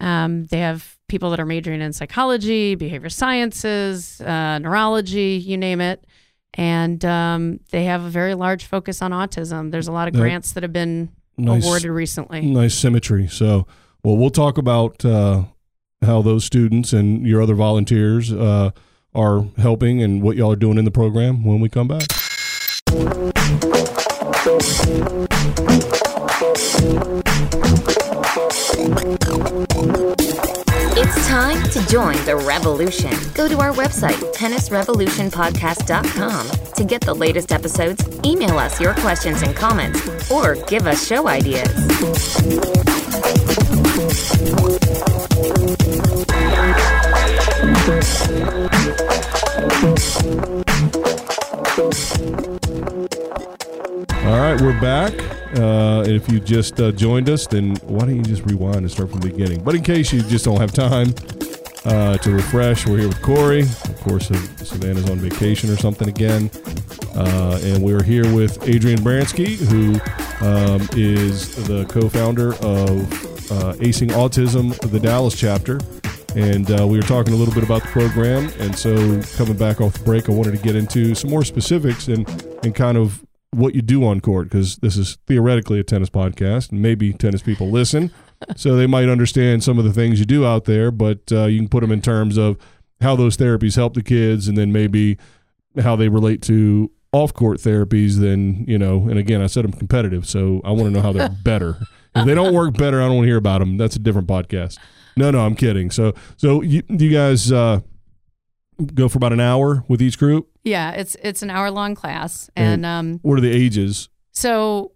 um, 0.01 0.47
they 0.47 0.59
have 0.59 0.97
people 1.07 1.29
that 1.29 1.39
are 1.39 1.45
majoring 1.45 1.81
in 1.81 1.93
psychology, 1.93 2.75
behavior 2.75 3.09
sciences, 3.09 4.19
uh, 4.21 4.59
neurology, 4.59 5.41
you 5.49 5.55
name 5.57 5.79
it. 5.79 6.05
And 6.55 7.03
um, 7.05 7.59
they 7.71 7.85
have 7.85 8.03
a 8.03 8.09
very 8.09 8.33
large 8.35 8.65
focus 8.65 9.01
on 9.01 9.11
autism. 9.11 9.71
There's 9.71 9.87
a 9.87 9.91
lot 9.91 10.07
of 10.07 10.13
grants 10.13 10.51
that 10.53 10.63
have 10.63 10.73
been 10.73 11.09
Nice, 11.37 11.63
awarded 11.63 11.91
recently. 11.91 12.41
nice 12.41 12.75
symmetry. 12.75 13.27
So 13.27 13.67
well, 14.03 14.17
we'll 14.17 14.29
talk 14.29 14.57
about 14.57 15.03
uh, 15.03 15.45
how 16.01 16.21
those 16.21 16.45
students 16.45 16.93
and 16.93 17.25
your 17.25 17.41
other 17.41 17.55
volunteers 17.55 18.31
uh, 18.31 18.71
are 19.15 19.45
helping 19.57 20.01
and 20.01 20.21
what 20.21 20.37
y'all 20.37 20.51
are 20.51 20.57
doing 20.57 20.77
in 20.77 20.85
the 20.85 20.91
program 20.91 21.43
when 21.43 21.59
we 21.59 21.69
come 21.69 21.87
back. 21.87 22.07
It's 31.15 31.27
time 31.27 31.61
to 31.69 31.87
join 31.87 32.15
the 32.25 32.35
revolution. 32.35 33.11
Go 33.35 33.47
to 33.47 33.59
our 33.59 33.71
website, 33.71 34.17
tennisrevolutionpodcast.com, 34.33 36.73
to 36.73 36.83
get 36.83 37.01
the 37.01 37.13
latest 37.13 37.51
episodes, 37.51 38.03
email 38.25 38.57
us 38.57 38.81
your 38.81 38.95
questions 38.95 39.43
and 39.43 39.55
comments, 39.55 40.31
or 40.31 40.55
give 40.65 40.87
us 40.87 41.05
show 41.05 41.27
ideas. 41.27 41.69
All 54.09 54.39
right, 54.39 54.59
we're 54.59 54.79
back. 54.81 55.13
Uh, 55.57 56.03
if 56.05 56.29
you 56.29 56.39
just 56.39 56.79
uh, 56.79 56.91
joined 56.91 57.29
us, 57.29 57.47
then 57.47 57.75
why 57.83 58.05
don't 58.05 58.15
you 58.15 58.23
just 58.23 58.43
rewind 58.43 58.77
and 58.77 58.91
start 58.91 59.11
from 59.11 59.21
the 59.21 59.29
beginning? 59.29 59.63
But 59.63 59.75
in 59.75 59.83
case 59.83 60.11
you 60.11 60.21
just 60.23 60.45
don't 60.45 60.59
have 60.59 60.73
time 60.73 61.13
uh, 61.85 62.17
to 62.17 62.31
refresh, 62.31 62.85
we're 62.85 62.97
here 62.99 63.07
with 63.07 63.21
Corey. 63.21 63.61
Of 63.61 64.01
course, 64.01 64.27
Savannah's 64.27 65.09
on 65.09 65.19
vacation 65.19 65.69
or 65.69 65.77
something 65.77 66.09
again. 66.09 66.49
Uh, 67.15 67.59
and 67.63 67.83
we're 67.83 68.03
here 68.03 68.23
with 68.35 68.67
Adrian 68.67 68.99
Bransky, 68.99 69.55
who 69.55 69.93
um, 70.45 70.81
is 70.97 71.55
the 71.67 71.85
co 71.85 72.09
founder 72.09 72.55
of 72.55 73.13
uh, 73.51 73.73
Acing 73.75 74.09
Autism, 74.09 74.77
the 74.89 74.99
Dallas 74.99 75.37
chapter. 75.37 75.79
And 76.35 76.69
uh, 76.71 76.87
we 76.87 76.97
were 76.97 77.03
talking 77.03 77.33
a 77.33 77.37
little 77.37 77.53
bit 77.53 77.63
about 77.63 77.83
the 77.83 77.89
program. 77.89 78.51
And 78.59 78.75
so, 78.75 79.21
coming 79.37 79.55
back 79.55 79.79
off 79.79 79.93
the 79.93 80.03
break, 80.03 80.29
I 80.29 80.33
wanted 80.33 80.51
to 80.51 80.63
get 80.63 80.75
into 80.75 81.13
some 81.13 81.29
more 81.29 81.43
specifics 81.43 82.07
and, 82.07 82.27
and 82.63 82.73
kind 82.73 82.97
of 82.97 83.23
what 83.53 83.75
you 83.75 83.81
do 83.81 84.05
on 84.05 84.19
court 84.19 84.45
because 84.49 84.77
this 84.77 84.97
is 84.97 85.17
theoretically 85.27 85.79
a 85.79 85.83
tennis 85.83 86.09
podcast 86.09 86.71
and 86.71 86.81
maybe 86.81 87.13
tennis 87.13 87.41
people 87.41 87.69
listen 87.69 88.11
so 88.55 88.75
they 88.75 88.87
might 88.87 89.09
understand 89.09 89.63
some 89.63 89.77
of 89.77 89.85
the 89.85 89.93
things 89.93 90.19
you 90.19 90.25
do 90.25 90.45
out 90.45 90.65
there 90.65 90.91
but 90.91 91.19
uh, 91.31 91.45
you 91.45 91.59
can 91.59 91.69
put 91.69 91.81
them 91.81 91.91
in 91.91 92.01
terms 92.01 92.37
of 92.37 92.57
how 93.01 93.15
those 93.15 93.37
therapies 93.37 93.75
help 93.75 93.93
the 93.93 94.03
kids 94.03 94.47
and 94.47 94.57
then 94.57 94.71
maybe 94.71 95.17
how 95.81 95.95
they 95.95 96.09
relate 96.09 96.41
to 96.41 96.91
off-court 97.11 97.59
therapies 97.59 98.15
then 98.15 98.65
you 98.67 98.77
know 98.77 99.07
and 99.07 99.19
again 99.19 99.41
i 99.41 99.47
said 99.47 99.63
i'm 99.63 99.71
competitive 99.71 100.27
so 100.27 100.61
i 100.63 100.71
want 100.71 100.83
to 100.83 100.89
know 100.89 101.01
how 101.01 101.13
they're 101.13 101.29
better. 101.43 101.77
If 102.15 102.25
they 102.25 102.35
don't 102.35 102.53
work 102.53 102.75
better 102.77 103.01
i 103.01 103.05
don't 103.05 103.15
want 103.15 103.25
to 103.25 103.29
hear 103.29 103.37
about 103.37 103.59
them 103.59 103.77
that's 103.77 103.95
a 103.95 103.99
different 103.99 104.27
podcast. 104.27 104.77
No 105.15 105.29
no 105.31 105.45
i'm 105.45 105.55
kidding. 105.55 105.91
So 105.91 106.13
so 106.37 106.61
you, 106.61 106.81
you 106.89 107.11
guys 107.11 107.51
uh, 107.51 107.81
go 108.93 109.07
for 109.07 109.17
about 109.17 109.33
an 109.33 109.39
hour 109.39 109.83
with 109.87 110.01
each 110.01 110.17
group? 110.17 110.49
Yeah, 110.63 110.91
it's 110.91 111.15
it's 111.21 111.41
an 111.41 111.49
hour 111.49 111.71
long 111.71 111.95
class, 111.95 112.49
and 112.55 112.85
um, 112.85 113.19
what 113.21 113.37
are 113.37 113.41
the 113.41 113.51
ages? 113.51 114.09
So 114.31 114.91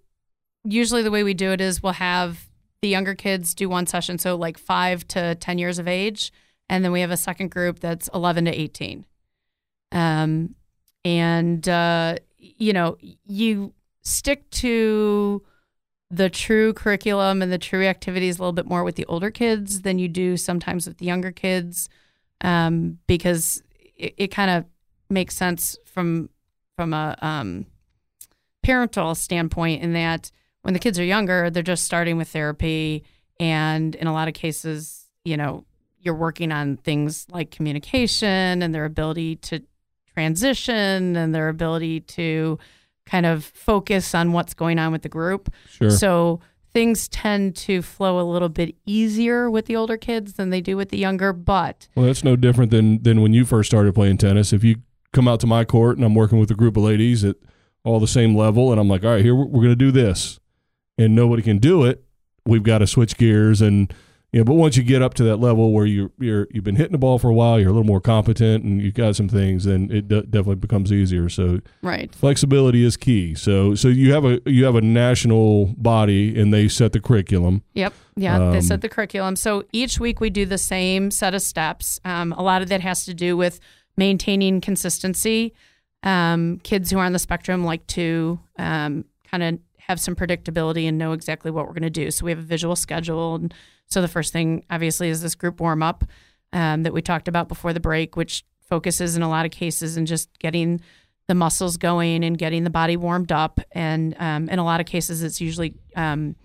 usually 0.63 1.03
the 1.03 1.11
way 1.11 1.23
we 1.23 1.33
do 1.33 1.51
it 1.51 1.61
is 1.61 1.83
we'll 1.83 1.93
have 1.93 2.49
the 2.81 2.87
younger 2.87 3.15
kids 3.15 3.53
do 3.53 3.69
one 3.69 3.87
session, 3.87 4.17
so 4.17 4.35
like 4.35 4.57
five 4.57 5.07
to 5.09 5.35
ten 5.35 5.57
years 5.57 5.79
of 5.79 5.87
age, 5.87 6.31
and 6.69 6.83
then 6.83 6.91
we 6.91 7.01
have 7.01 7.11
a 7.11 7.17
second 7.17 7.51
group 7.51 7.79
that's 7.79 8.09
eleven 8.13 8.45
to 8.45 8.51
eighteen. 8.51 9.05
Um, 9.91 10.55
and 11.03 11.67
uh, 11.67 12.17
you 12.37 12.73
know, 12.73 12.97
you 13.25 13.73
stick 14.01 14.49
to 14.51 15.43
the 16.09 16.29
true 16.29 16.71
curriculum 16.71 17.41
and 17.41 17.51
the 17.51 17.57
true 17.57 17.83
activities 17.85 18.37
a 18.37 18.41
little 18.41 18.53
bit 18.53 18.65
more 18.65 18.83
with 18.83 18.95
the 18.95 19.05
older 19.07 19.29
kids 19.29 19.81
than 19.81 19.99
you 19.99 20.07
do 20.07 20.37
sometimes 20.37 20.87
with 20.87 20.97
the 20.99 21.05
younger 21.05 21.31
kids, 21.31 21.89
um, 22.41 22.99
because 23.07 23.61
it, 23.97 24.13
it 24.17 24.27
kind 24.27 24.51
of 24.51 24.65
makes 25.09 25.35
sense 25.35 25.77
from 25.85 26.29
from 26.75 26.93
a 26.93 27.17
um, 27.21 27.65
parental 28.63 29.15
standpoint 29.15 29.81
in 29.81 29.93
that 29.93 30.31
when 30.61 30.73
the 30.73 30.79
kids 30.79 30.99
are 30.99 31.03
younger, 31.03 31.49
they're 31.49 31.63
just 31.63 31.85
starting 31.85 32.17
with 32.17 32.27
therapy. 32.27 33.03
And 33.39 33.95
in 33.95 34.05
a 34.05 34.13
lot 34.13 34.27
of 34.27 34.33
cases, 34.33 35.05
you 35.23 35.37
know, 35.37 35.65
you're 35.99 36.13
working 36.13 36.51
on 36.51 36.77
things 36.77 37.25
like 37.31 37.51
communication 37.51 38.61
and 38.61 38.75
their 38.75 38.85
ability 38.85 39.37
to 39.37 39.63
transition 40.13 41.15
and 41.15 41.33
their 41.33 41.49
ability 41.49 42.01
to 42.01 42.59
kind 43.05 43.25
of 43.25 43.45
focus 43.45 44.13
on 44.13 44.33
what's 44.33 44.53
going 44.53 44.77
on 44.77 44.91
with 44.91 45.01
the 45.01 45.09
group. 45.09 45.51
sure 45.69 45.89
So 45.89 46.41
things 46.77 47.07
tend 47.07 47.55
to 47.55 47.81
flow 47.81 48.19
a 48.19 48.25
little 48.29 48.49
bit 48.49 48.75
easier 48.85 49.49
with 49.49 49.65
the 49.65 49.75
older 49.75 49.97
kids 49.97 50.33
than 50.33 50.51
they 50.51 50.61
do 50.61 50.77
with 50.77 50.89
the 50.89 50.97
younger. 50.99 51.33
But 51.33 51.87
Well, 51.95 52.05
that's 52.05 52.23
no 52.23 52.35
different 52.35 52.69
than 52.69 53.01
than 53.01 53.21
when 53.21 53.33
you 53.33 53.45
first 53.45 53.67
started 53.67 53.95
playing 53.95 54.19
tennis. 54.19 54.53
If 54.53 54.63
you 54.63 54.75
come 55.11 55.27
out 55.27 55.39
to 55.39 55.47
my 55.47 55.65
court 55.65 55.97
and 55.97 56.05
I'm 56.05 56.13
working 56.13 56.37
with 56.37 56.51
a 56.51 56.53
group 56.53 56.77
of 56.77 56.83
ladies 56.83 57.23
at 57.23 57.35
all 57.83 57.99
the 57.99 58.05
same 58.05 58.35
level, 58.35 58.71
and 58.71 58.79
I'm 58.79 58.87
like, 58.87 59.03
all 59.03 59.09
right, 59.09 59.23
here 59.23 59.33
we're, 59.33 59.47
we're 59.47 59.63
going 59.63 59.69
to 59.69 59.75
do 59.75 59.91
this, 59.91 60.39
and 60.99 61.15
nobody 61.15 61.41
can 61.41 61.57
do 61.57 61.83
it, 61.83 62.03
we've 62.45 62.61
got 62.61 62.77
to 62.79 62.87
switch 62.87 63.17
gears 63.17 63.59
and. 63.59 63.91
You 64.33 64.41
know, 64.41 64.43
but 64.43 64.55
once 64.55 64.75
you 64.75 64.83
get 64.83 65.01
up 65.01 65.13
to 65.15 65.23
that 65.23 65.37
level 65.37 65.71
where 65.71 65.85
you're, 65.85 66.11
you're 66.19 66.47
you've 66.51 66.65
been 66.65 66.75
hitting 66.75 66.91
the 66.91 66.97
ball 66.97 67.17
for 67.17 67.29
a 67.29 67.33
while, 67.33 67.59
you're 67.59 67.69
a 67.69 67.71
little 67.71 67.87
more 67.87 68.01
competent, 68.01 68.63
and 68.65 68.81
you've 68.81 68.93
got 68.93 69.15
some 69.15 69.29
things, 69.29 69.63
then 69.63 69.89
it 69.89 70.09
de- 70.09 70.23
definitely 70.23 70.55
becomes 70.55 70.91
easier. 70.91 71.29
So 71.29 71.61
right. 71.81 72.13
flexibility 72.13 72.83
is 72.83 72.97
key. 72.97 73.35
So 73.35 73.73
so 73.73 73.87
you 73.87 74.11
have 74.11 74.25
a 74.25 74.41
you 74.45 74.65
have 74.65 74.75
a 74.75 74.81
national 74.81 75.67
body, 75.77 76.37
and 76.39 76.53
they 76.53 76.67
set 76.67 76.91
the 76.91 76.99
curriculum. 76.99 77.63
Yep. 77.73 77.93
Yeah, 78.17 78.37
they 78.51 78.57
Um, 78.57 78.61
set 78.61 78.81
the 78.81 78.89
curriculum. 78.89 79.37
So 79.37 79.63
each 79.71 79.97
week 79.99 80.19
we 80.19 80.29
do 80.29 80.45
the 80.45 80.57
same 80.57 81.09
set 81.09 81.33
of 81.33 81.41
steps. 81.41 81.99
Um, 82.03 82.33
a 82.33 82.41
lot 82.41 82.61
of 82.61 82.67
that 82.67 82.81
has 82.81 83.05
to 83.05 83.13
do 83.13 83.37
with 83.37 83.61
maintaining 83.95 84.59
consistency. 84.59 85.53
Um, 86.03 86.59
kids 86.63 86.91
who 86.91 86.99
are 86.99 87.05
on 87.05 87.13
the 87.13 87.19
spectrum 87.19 87.63
like 87.63 87.87
to 87.87 88.39
um, 88.59 89.05
kind 89.29 89.43
of 89.43 89.59
have 89.87 89.99
some 89.99 90.15
predictability 90.15 90.87
and 90.87 90.97
know 90.97 91.13
exactly 91.13 91.49
what 91.49 91.65
we're 91.65 91.73
going 91.73 91.81
to 91.83 91.89
do. 91.89 92.11
So 92.11 92.25
we 92.25 92.31
have 92.31 92.39
a 92.39 92.43
visual 92.43 92.75
schedule. 92.75 93.35
And 93.35 93.53
so 93.85 94.01
the 94.01 94.07
first 94.07 94.33
thing, 94.33 94.65
obviously, 94.69 95.09
is 95.09 95.21
this 95.21 95.35
group 95.35 95.61
warm 95.61 95.81
up 95.81 96.03
um, 96.51 96.83
that 96.83 96.93
we 96.93 97.01
talked 97.01 97.27
about 97.27 97.47
before 97.47 97.73
the 97.73 97.79
break, 97.79 98.15
which 98.17 98.45
focuses 98.61 99.15
in 99.15 99.21
a 99.21 99.29
lot 99.29 99.45
of 99.45 99.51
cases 99.51 99.95
in 99.95 100.05
just 100.05 100.29
getting 100.39 100.81
the 101.27 101.35
muscles 101.35 101.77
going 101.77 102.23
and 102.23 102.37
getting 102.37 102.63
the 102.63 102.69
body 102.69 102.97
warmed 102.97 103.31
up. 103.31 103.59
And 103.71 104.15
um, 104.19 104.49
in 104.49 104.59
a 104.59 104.65
lot 104.65 104.79
of 104.81 104.85
cases, 104.85 105.23
it's 105.23 105.39
usually 105.39 105.73
um, 105.95 106.35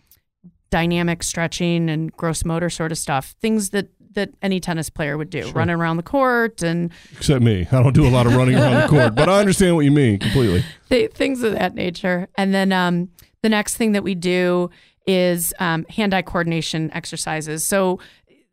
dynamic 0.71 1.23
stretching 1.23 1.91
and 1.91 2.13
gross 2.13 2.45
motor 2.45 2.71
sort 2.71 2.93
of 2.93 2.99
stuff, 2.99 3.35
things 3.41 3.71
that 3.71 3.89
that 4.15 4.31
any 4.43 4.61
tennis 4.61 4.91
player 4.91 5.17
would 5.17 5.31
do, 5.31 5.51
running 5.53 5.75
around 5.75 5.97
the 5.97 6.03
court 6.03 6.63
and 6.63 6.93
Except 7.17 7.43
me, 7.43 7.67
I 7.71 7.83
don't 7.83 7.95
do 7.95 8.07
a 8.07 8.11
lot 8.11 8.27
of 8.27 8.35
running 8.35 8.57
around 8.57 8.83
the 8.83 8.89
court, 8.89 9.15
but 9.15 9.29
I 9.29 9.41
understand 9.41 9.77
what 9.77 9.85
you 9.85 9.91
mean 9.91 10.19
completely. 10.19 10.65
th- 10.89 11.13
things 11.13 11.43
of 11.43 11.53
that 11.55 11.75
nature. 11.75 12.29
And 12.37 12.55
then 12.55 12.73
um, 12.73 13.11
the 13.43 13.49
next 13.49 13.77
thing 13.77 13.93
that 13.93 14.05
we 14.05 14.15
do 14.15 14.71
is 15.07 15.53
um, 15.59 15.85
hand-eye 15.87 16.23
coordination 16.23 16.91
exercises. 16.93 17.65
So 17.65 17.99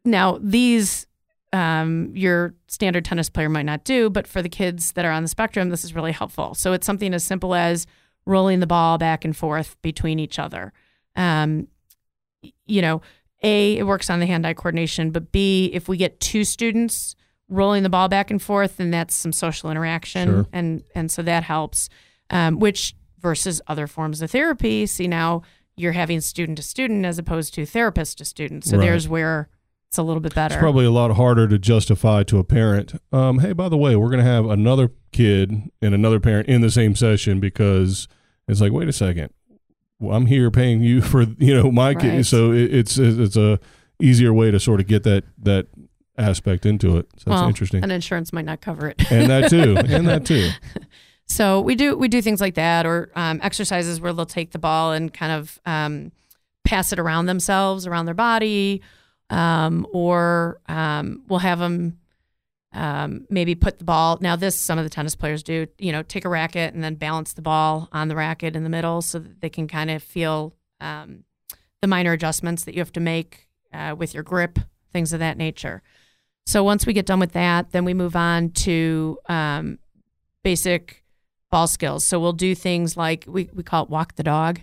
now 0.03 0.39
these 0.41 1.05
um, 1.51 2.11
your 2.13 2.53
standard 2.67 3.05
tennis 3.05 3.29
player 3.29 3.49
might 3.49 3.65
not 3.65 3.83
do, 3.83 4.09
but 4.09 4.27
for 4.27 4.41
the 4.41 4.49
kids 4.49 4.91
that 4.93 5.05
are 5.05 5.11
on 5.11 5.23
the 5.23 5.29
spectrum, 5.29 5.69
this 5.69 5.83
is 5.83 5.95
really 5.95 6.11
helpful. 6.11 6.53
So 6.53 6.73
it's 6.73 6.85
something 6.85 7.13
as 7.13 7.23
simple 7.23 7.55
as 7.55 7.87
rolling 8.25 8.59
the 8.59 8.67
ball 8.67 8.97
back 8.97 9.25
and 9.25 9.35
forth 9.35 9.75
between 9.81 10.19
each 10.19 10.37
other. 10.37 10.71
Um, 11.15 11.67
you 12.65 12.81
know, 12.81 13.01
A, 13.41 13.77
it 13.77 13.83
works 13.83 14.09
on 14.09 14.19
the 14.19 14.25
hand 14.25 14.45
eye 14.45 14.53
coordination, 14.53 15.11
but 15.11 15.31
B, 15.31 15.69
if 15.73 15.87
we 15.87 15.97
get 15.97 16.19
two 16.19 16.43
students 16.43 17.15
rolling 17.47 17.83
the 17.83 17.89
ball 17.89 18.07
back 18.09 18.29
and 18.29 18.41
forth, 18.41 18.77
then 18.77 18.91
that's 18.91 19.15
some 19.15 19.31
social 19.31 19.71
interaction. 19.71 20.27
Sure. 20.29 20.47
And, 20.53 20.83
and 20.93 21.11
so 21.11 21.21
that 21.23 21.43
helps, 21.43 21.89
um, 22.29 22.59
which 22.59 22.95
versus 23.19 23.61
other 23.67 23.87
forms 23.87 24.21
of 24.21 24.31
therapy, 24.31 24.85
see 24.85 25.07
now 25.07 25.41
you're 25.75 25.93
having 25.93 26.21
student 26.21 26.57
to 26.57 26.63
student 26.63 27.05
as 27.05 27.17
opposed 27.17 27.53
to 27.53 27.65
therapist 27.65 28.17
to 28.17 28.25
student. 28.25 28.65
So 28.65 28.77
Right. 28.77 28.85
there's 28.85 29.07
where 29.07 29.49
it's 29.87 29.97
a 29.97 30.03
little 30.03 30.19
bit 30.21 30.35
better. 30.35 30.53
It's 30.55 30.59
probably 30.61 30.85
a 30.85 30.91
lot 30.91 31.11
harder 31.11 31.47
to 31.47 31.57
justify 31.57 32.23
to 32.23 32.37
a 32.37 32.43
parent. 32.43 33.01
Um, 33.11 33.39
hey, 33.39 33.53
by 33.53 33.69
the 33.69 33.77
way, 33.77 33.95
we're 33.95 34.09
going 34.09 34.23
to 34.23 34.29
have 34.29 34.45
another 34.45 34.91
kid 35.11 35.71
and 35.81 35.95
another 35.95 36.19
parent 36.19 36.47
in 36.47 36.61
the 36.61 36.69
same 36.69 36.95
session 36.95 37.39
because 37.39 38.07
it's 38.47 38.61
like, 38.61 38.71
wait 38.71 38.87
a 38.87 38.93
second, 38.93 39.31
well, 39.99 40.15
I'm 40.15 40.25
here 40.25 40.49
paying 40.51 40.81
you 40.81 41.01
for 41.11 41.23
you 41.37 41.53
know 41.53 41.71
my 41.71 41.93
kid, 41.93 42.25
so 42.25 42.51
it, 42.51 42.73
it's 42.73 42.97
it's 42.97 43.35
a 43.35 43.59
easier 44.01 44.33
way 44.33 44.51
to 44.51 44.59
sort 44.59 44.79
of 44.79 44.87
get 44.87 45.03
that 45.03 45.25
that 45.39 45.67
aspect 46.17 46.65
into 46.65 46.97
it. 46.97 47.07
So 47.17 47.29
that's 47.29 47.41
well, 47.41 47.47
interesting, 47.47 47.83
And 47.83 47.91
insurance 47.91 48.33
might 48.33 48.45
not 48.45 48.61
cover 48.61 48.87
it. 48.89 49.11
and 49.11 49.29
that 49.29 49.49
too, 49.49 49.77
and 49.87 50.07
that 50.07 50.25
too. 50.25 50.49
So 51.31 51.61
we 51.61 51.75
do 51.75 51.95
we 51.95 52.07
do 52.07 52.23
things 52.23 52.41
like 52.41 52.55
that, 52.55 52.87
or 52.87 53.11
um, 53.15 53.39
exercises 53.43 54.01
where 54.01 54.11
they'll 54.11 54.25
take 54.25 54.49
the 54.49 54.57
ball 54.57 54.93
and 54.93 55.13
kind 55.13 55.31
of 55.31 55.59
um, 55.63 56.11
pass 56.63 56.91
it 56.91 56.97
around 56.97 57.27
themselves, 57.27 57.85
around 57.85 58.07
their 58.07 58.15
body, 58.15 58.81
um, 59.29 59.85
or 59.93 60.59
um, 60.67 61.21
we'll 61.27 61.37
have 61.37 61.59
them 61.59 61.98
um, 62.73 63.25
maybe 63.29 63.55
put 63.55 63.79
the 63.79 63.85
ball. 63.85 64.17
Now, 64.21 64.35
this 64.35 64.55
some 64.55 64.77
of 64.77 64.83
the 64.83 64.89
tennis 64.89 65.15
players 65.15 65.43
do. 65.43 65.67
You 65.77 65.91
know, 65.91 66.03
take 66.03 66.25
a 66.25 66.29
racket 66.29 66.73
and 66.73 66.83
then 66.83 66.95
balance 66.95 67.33
the 67.33 67.41
ball 67.41 67.89
on 67.91 68.07
the 68.07 68.15
racket 68.15 68.55
in 68.55 68.63
the 68.63 68.69
middle, 68.69 69.01
so 69.01 69.19
that 69.19 69.41
they 69.41 69.49
can 69.49 69.67
kind 69.67 69.89
of 69.89 70.03
feel 70.03 70.53
um, 70.79 71.23
the 71.81 71.87
minor 71.87 72.13
adjustments 72.13 72.65
that 72.65 72.73
you 72.75 72.81
have 72.81 72.91
to 72.93 72.99
make 72.99 73.47
uh, 73.73 73.95
with 73.97 74.13
your 74.13 74.23
grip, 74.23 74.59
things 74.91 75.13
of 75.13 75.19
that 75.19 75.37
nature. 75.37 75.81
So 76.45 76.63
once 76.63 76.85
we 76.85 76.93
get 76.93 77.05
done 77.05 77.19
with 77.19 77.33
that, 77.33 77.71
then 77.71 77.85
we 77.85 77.93
move 77.93 78.15
on 78.15 78.49
to 78.51 79.19
um, 79.27 79.77
basic 80.43 81.03
ball 81.51 81.67
skills. 81.67 82.03
So 82.03 82.19
we'll 82.19 82.33
do 82.33 82.55
things 82.55 82.97
like 82.97 83.25
we, 83.27 83.49
we 83.53 83.61
call 83.61 83.83
it 83.83 83.89
walk 83.89 84.15
the 84.15 84.23
dog. 84.23 84.61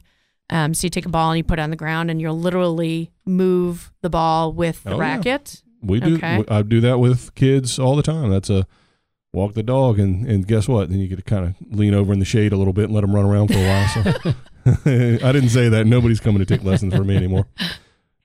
Um, 0.50 0.74
so 0.74 0.86
you 0.86 0.90
take 0.90 1.06
a 1.06 1.08
ball 1.08 1.30
and 1.30 1.38
you 1.38 1.44
put 1.44 1.58
it 1.58 1.62
on 1.62 1.70
the 1.70 1.76
ground 1.76 2.10
and 2.10 2.20
you'll 2.20 2.38
literally 2.38 3.12
move 3.24 3.92
the 4.00 4.10
ball 4.10 4.52
with 4.52 4.82
the 4.84 4.94
Oh, 4.94 5.00
yeah. 5.26 5.62
Racket. 5.86 5.90
We 5.90 6.10
do. 6.10 6.16
Okay. 6.16 6.44
I 6.48 6.62
do 6.62 6.80
that 6.80 6.98
with 6.98 7.34
kids 7.34 7.78
all 7.78 7.96
the 7.96 8.02
time. 8.02 8.30
That's 8.30 8.50
a 8.50 8.66
walk 9.32 9.54
the 9.54 9.62
dog, 9.62 9.98
and 9.98 10.26
and 10.26 10.46
guess 10.46 10.66
what? 10.68 10.88
Then 10.90 10.98
you 10.98 11.08
get 11.08 11.16
to 11.16 11.22
kind 11.22 11.44
of 11.44 11.54
lean 11.78 11.94
over 11.94 12.12
in 12.12 12.18
the 12.18 12.24
shade 12.24 12.52
a 12.52 12.56
little 12.56 12.72
bit 12.72 12.84
and 12.84 12.94
let 12.94 13.02
them 13.02 13.14
run 13.14 13.24
around 13.24 13.48
for 13.48 13.58
a 13.58 13.66
while. 13.66 13.88
So 13.88 14.00
I 15.26 15.32
didn't 15.32 15.50
say 15.50 15.68
that. 15.68 15.86
Nobody's 15.86 16.20
coming 16.20 16.38
to 16.38 16.46
take 16.46 16.64
lessons 16.64 16.94
from 16.94 17.06
me 17.06 17.16
anymore. 17.16 17.46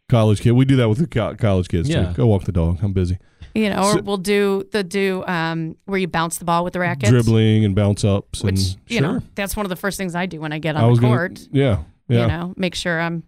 College 0.10 0.42
kid, 0.42 0.52
we 0.52 0.66
do 0.66 0.76
that 0.76 0.90
with 0.90 0.98
the 0.98 1.08
co- 1.08 1.36
college 1.36 1.70
kids 1.70 1.88
Yeah. 1.88 2.08
too. 2.08 2.14
Go 2.16 2.28
walk 2.28 2.44
the 2.44 2.52
dog. 2.52 2.80
I'm 2.84 2.92
busy. 2.92 3.18
You 3.56 3.70
know, 3.70 3.80
or 3.84 3.94
So- 3.94 4.02
we'll 4.02 4.18
do 4.18 4.64
the 4.72 4.84
do 4.84 5.24
um, 5.26 5.78
where 5.86 6.00
you 6.00 6.08
bounce 6.08 6.38
the 6.38 6.46
ball 6.46 6.64
with 6.66 6.74
the 6.74 6.80
racket. 6.80 7.10
Dribbling 7.10 7.64
and 7.64 7.74
bounce 7.76 8.04
ups 8.04 8.44
Which, 8.44 8.52
and 8.56 8.78
you 8.88 8.98
sure. 9.00 9.02
know, 9.02 9.22
that's 9.36 9.56
one 9.56 9.66
of 9.66 9.70
the 9.70 9.76
first 9.78 9.98
things 9.98 10.14
I 10.16 10.26
do 10.26 10.42
when 10.42 10.52
I 10.52 10.60
get 10.60 10.76
on 10.76 10.90
was 10.90 11.00
the 11.00 11.04
gonna- 11.04 11.16
court. 11.16 11.48
yeah, 11.52 11.80
yeah, 12.10 12.22
You 12.22 12.28
know, 12.28 12.54
make 12.58 12.76
sure 12.76 13.00
I'm 13.00 13.24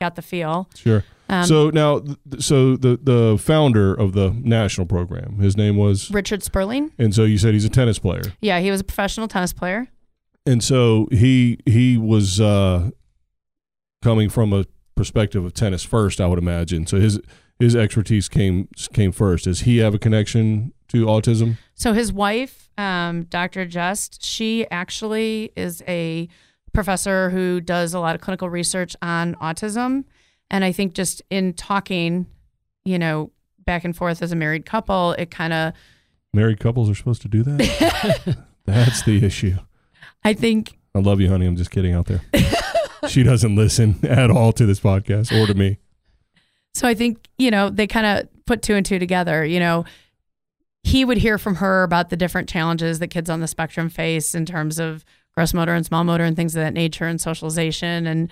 got 0.00 0.14
the 0.16 0.22
feel. 0.22 0.68
sure. 0.74 1.04
Um, 1.30 1.44
so 1.44 1.68
now, 1.70 2.02
so 2.38 2.76
the 2.76 2.98
the 3.02 3.36
founder 3.38 3.92
of 3.94 4.12
the 4.12 4.30
national 4.42 4.86
program, 4.86 5.38
his 5.40 5.56
name 5.58 5.76
was, 5.76 6.10
Richard 6.10 6.42
Spurling. 6.42 6.90
and 6.98 7.14
so 7.14 7.24
you 7.24 7.36
said 7.36 7.52
he's 7.52 7.66
a 7.66 7.68
tennis 7.68 7.98
player. 7.98 8.22
Yeah, 8.40 8.60
he 8.60 8.70
was 8.70 8.80
a 8.80 8.84
professional 8.84 9.28
tennis 9.28 9.52
player. 9.52 9.88
and 10.46 10.64
so 10.64 11.06
he 11.10 11.58
he 11.66 11.98
was 11.98 12.40
uh, 12.40 12.90
coming 14.02 14.30
from 14.30 14.52
a 14.54 14.64
perspective 14.94 15.44
of 15.44 15.52
tennis 15.52 15.82
first, 15.84 16.18
I 16.20 16.26
would 16.26 16.38
imagine. 16.38 16.86
So 16.86 16.98
his 16.98 17.20
his 17.58 17.76
expertise 17.76 18.28
came 18.30 18.68
came 18.94 19.12
first. 19.12 19.44
Does 19.44 19.60
he 19.60 19.78
have 19.78 19.92
a 19.94 19.98
connection 19.98 20.72
to 20.88 21.04
autism? 21.04 21.58
So 21.74 21.92
his 21.92 22.10
wife, 22.10 22.70
um, 22.78 23.24
Dr. 23.24 23.66
Jeste, 23.66 24.18
she 24.24 24.66
actually 24.70 25.52
is 25.56 25.82
a 25.86 26.28
professor 26.78 27.28
who 27.30 27.60
does 27.60 27.92
a 27.92 27.98
lot 27.98 28.14
of 28.14 28.20
clinical 28.20 28.48
research 28.48 28.94
on 29.02 29.34
autism. 29.42 30.04
And 30.48 30.62
I 30.62 30.70
think 30.70 30.94
just 30.94 31.20
in 31.28 31.52
talking, 31.54 32.28
you 32.84 33.00
know, 33.00 33.32
back 33.66 33.82
and 33.82 33.96
forth 33.96 34.22
as 34.22 34.30
a 34.30 34.36
married 34.36 34.64
couple, 34.64 35.10
it 35.14 35.28
kind 35.28 35.52
of, 35.52 35.72
Married 36.32 36.60
couples 36.60 36.88
are 36.88 36.94
supposed 36.94 37.20
to 37.22 37.28
do 37.28 37.42
that. 37.42 38.36
That's 38.64 39.02
the 39.02 39.24
issue. 39.26 39.56
I 40.22 40.34
think, 40.34 40.78
I 40.94 41.00
love 41.00 41.20
you, 41.20 41.28
honey. 41.28 41.46
I'm 41.46 41.56
just 41.56 41.72
kidding 41.72 41.94
out 41.94 42.06
there. 42.06 42.20
she 43.08 43.24
doesn't 43.24 43.56
listen 43.56 43.98
at 44.06 44.30
all 44.30 44.52
to 44.52 44.64
this 44.64 44.78
podcast 44.78 45.32
or 45.32 45.48
to 45.48 45.54
me. 45.54 45.78
so 46.74 46.86
I 46.86 46.94
think, 46.94 47.26
you 47.38 47.50
know, 47.50 47.70
they 47.70 47.88
kind 47.88 48.06
of 48.06 48.28
put 48.46 48.62
two 48.62 48.76
and 48.76 48.86
two 48.86 49.00
together. 49.00 49.44
You 49.44 49.58
know, 49.58 49.84
he 50.84 51.04
would 51.04 51.18
hear 51.18 51.38
from 51.38 51.56
her 51.56 51.82
about 51.82 52.10
the 52.10 52.16
different 52.16 52.48
challenges 52.48 53.00
that 53.00 53.08
kids 53.08 53.28
on 53.28 53.40
the 53.40 53.48
spectrum 53.48 53.88
face 53.88 54.32
in 54.32 54.46
terms 54.46 54.78
of 54.78 55.04
gross 55.38 55.54
motor 55.54 55.72
and 55.72 55.86
small 55.86 56.02
motor 56.02 56.24
and 56.24 56.34
things 56.34 56.56
of 56.56 56.60
that 56.62 56.74
nature 56.74 57.04
and 57.04 57.20
socialization. 57.20 58.08
And 58.08 58.28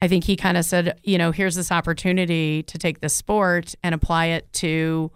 I 0.00 0.08
think 0.08 0.24
he 0.24 0.36
kind 0.36 0.56
of 0.56 0.64
said, 0.64 0.98
you 1.04 1.18
know, 1.18 1.30
here's 1.30 1.54
this 1.54 1.70
opportunity 1.70 2.62
to 2.62 2.78
take 2.78 3.00
this 3.00 3.12
sport 3.12 3.74
and 3.82 3.94
apply 3.94 4.26
it 4.26 4.50
to, 4.54 5.10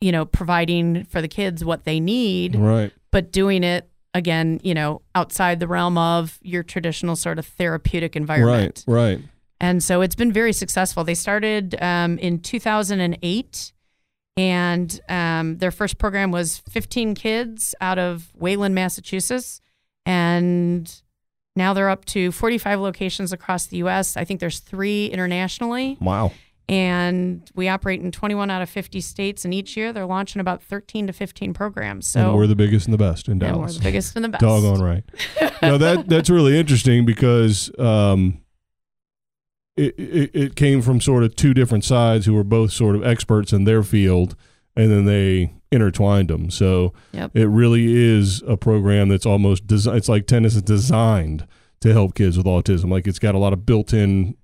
you 0.00 0.10
know, 0.10 0.24
providing 0.24 1.04
for 1.04 1.22
the 1.22 1.28
kids 1.28 1.64
what 1.64 1.84
they 1.84 2.00
need, 2.00 2.56
Right. 2.56 2.92
but 3.12 3.30
doing 3.30 3.62
it 3.62 3.88
again, 4.14 4.58
you 4.64 4.74
know, 4.74 5.00
outside 5.14 5.60
the 5.60 5.68
realm 5.68 5.96
of 5.96 6.40
your 6.42 6.64
traditional 6.64 7.14
sort 7.14 7.38
of 7.38 7.46
therapeutic 7.46 8.16
environment. 8.16 8.82
Right. 8.88 9.10
Right. 9.16 9.24
And 9.60 9.80
so 9.80 10.00
it's 10.00 10.16
been 10.16 10.32
very 10.32 10.52
successful. 10.52 11.04
They 11.04 11.14
started 11.14 11.80
um, 11.80 12.18
in 12.18 12.40
2008, 12.40 13.72
and 14.36 15.00
um, 15.08 15.58
their 15.58 15.70
first 15.70 15.98
program 15.98 16.32
was 16.32 16.58
15 16.68 17.14
kids 17.14 17.76
out 17.80 18.00
of 18.00 18.32
Wayland, 18.34 18.74
Massachusetts. 18.74 19.60
And 20.08 20.90
now 21.54 21.74
they're 21.74 21.90
up 21.90 22.06
to 22.06 22.32
45 22.32 22.80
locations 22.80 23.30
across 23.30 23.66
the 23.66 23.76
U.S. 23.78 24.16
I 24.16 24.24
think 24.24 24.40
there's 24.40 24.58
three 24.58 25.06
internationally. 25.06 25.98
Wow. 26.00 26.32
And 26.66 27.48
we 27.54 27.68
operate 27.68 28.00
in 28.00 28.10
21 28.10 28.50
out 28.50 28.62
of 28.62 28.70
50 28.70 29.02
states. 29.02 29.44
And 29.44 29.52
each 29.52 29.76
year 29.76 29.92
they're 29.92 30.06
launching 30.06 30.40
about 30.40 30.62
13 30.62 31.08
to 31.08 31.12
15 31.12 31.52
programs. 31.52 32.08
So 32.08 32.30
and 32.30 32.38
we're 32.38 32.46
the 32.46 32.56
biggest 32.56 32.86
and 32.86 32.94
the 32.94 32.98
best 32.98 33.28
in 33.28 33.42
and 33.42 33.58
we're 33.58 33.70
the 33.70 33.80
biggest 33.80 34.16
and 34.16 34.24
the 34.24 34.30
best. 34.30 34.40
Doggone 34.40 34.80
right. 34.80 35.04
no, 35.62 35.76
that 35.76 36.08
that's 36.08 36.30
really 36.30 36.58
interesting 36.58 37.04
because 37.04 37.70
um, 37.78 38.40
it, 39.76 39.94
it 39.98 40.30
it 40.34 40.56
came 40.56 40.80
from 40.80 41.02
sort 41.02 41.22
of 41.22 41.36
two 41.36 41.52
different 41.52 41.84
sides 41.84 42.24
who 42.24 42.32
were 42.32 42.44
both 42.44 42.72
sort 42.72 42.96
of 42.96 43.04
experts 43.04 43.52
in 43.52 43.64
their 43.64 43.82
field, 43.82 44.36
and 44.78 44.90
then 44.90 45.04
they 45.04 45.52
intertwined 45.70 46.28
them. 46.28 46.50
So 46.50 46.94
Yep. 47.12 47.32
it 47.36 47.46
really 47.48 47.94
is 47.94 48.42
a 48.46 48.56
program 48.56 49.10
that's 49.10 49.26
almost 49.26 49.66
desi- 49.66 49.94
it's 49.94 50.08
like 50.08 50.26
tennis 50.26 50.54
is 50.56 50.62
designed 50.62 51.46
to 51.80 51.92
help 51.92 52.14
kids 52.14 52.38
with 52.38 52.46
autism. 52.46 52.90
Like 52.90 53.06
it's 53.06 53.18
got 53.18 53.34
a 53.34 53.38
lot 53.38 53.52
of 53.52 53.66
built-in 53.66 54.34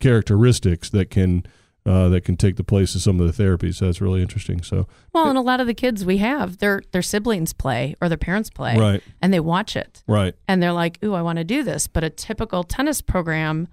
characteristics 0.00 0.90
that 0.90 1.10
can. 1.10 1.44
Uh, 1.86 2.08
that 2.08 2.22
can 2.22 2.34
take 2.34 2.56
the 2.56 2.64
place 2.64 2.94
of 2.94 3.02
some 3.02 3.20
of 3.20 3.36
the 3.36 3.42
therapies. 3.44 3.74
So 3.74 3.84
that's 3.84 4.00
really 4.00 4.22
interesting. 4.22 4.62
So, 4.62 4.86
Well, 5.12 5.28
and 5.28 5.36
a 5.36 5.42
lot 5.42 5.60
of 5.60 5.66
the 5.66 5.74
kids 5.74 6.02
we 6.02 6.16
have, 6.16 6.56
their 6.56 6.80
their 6.92 7.02
siblings 7.02 7.52
play 7.52 7.94
or 8.00 8.08
their 8.08 8.16
parents 8.16 8.48
play, 8.48 8.74
right, 8.78 9.02
and 9.20 9.34
they 9.34 9.40
watch 9.40 9.76
it. 9.76 10.02
right, 10.08 10.34
and 10.48 10.62
they're 10.62 10.72
like, 10.72 10.98
"Ooh, 11.04 11.12
I 11.12 11.20
want 11.20 11.36
to 11.40 11.44
do 11.44 11.62
this," 11.62 11.86
but 11.86 12.02
a 12.02 12.08
typical 12.08 12.64
tennis 12.64 13.02
program 13.02 13.68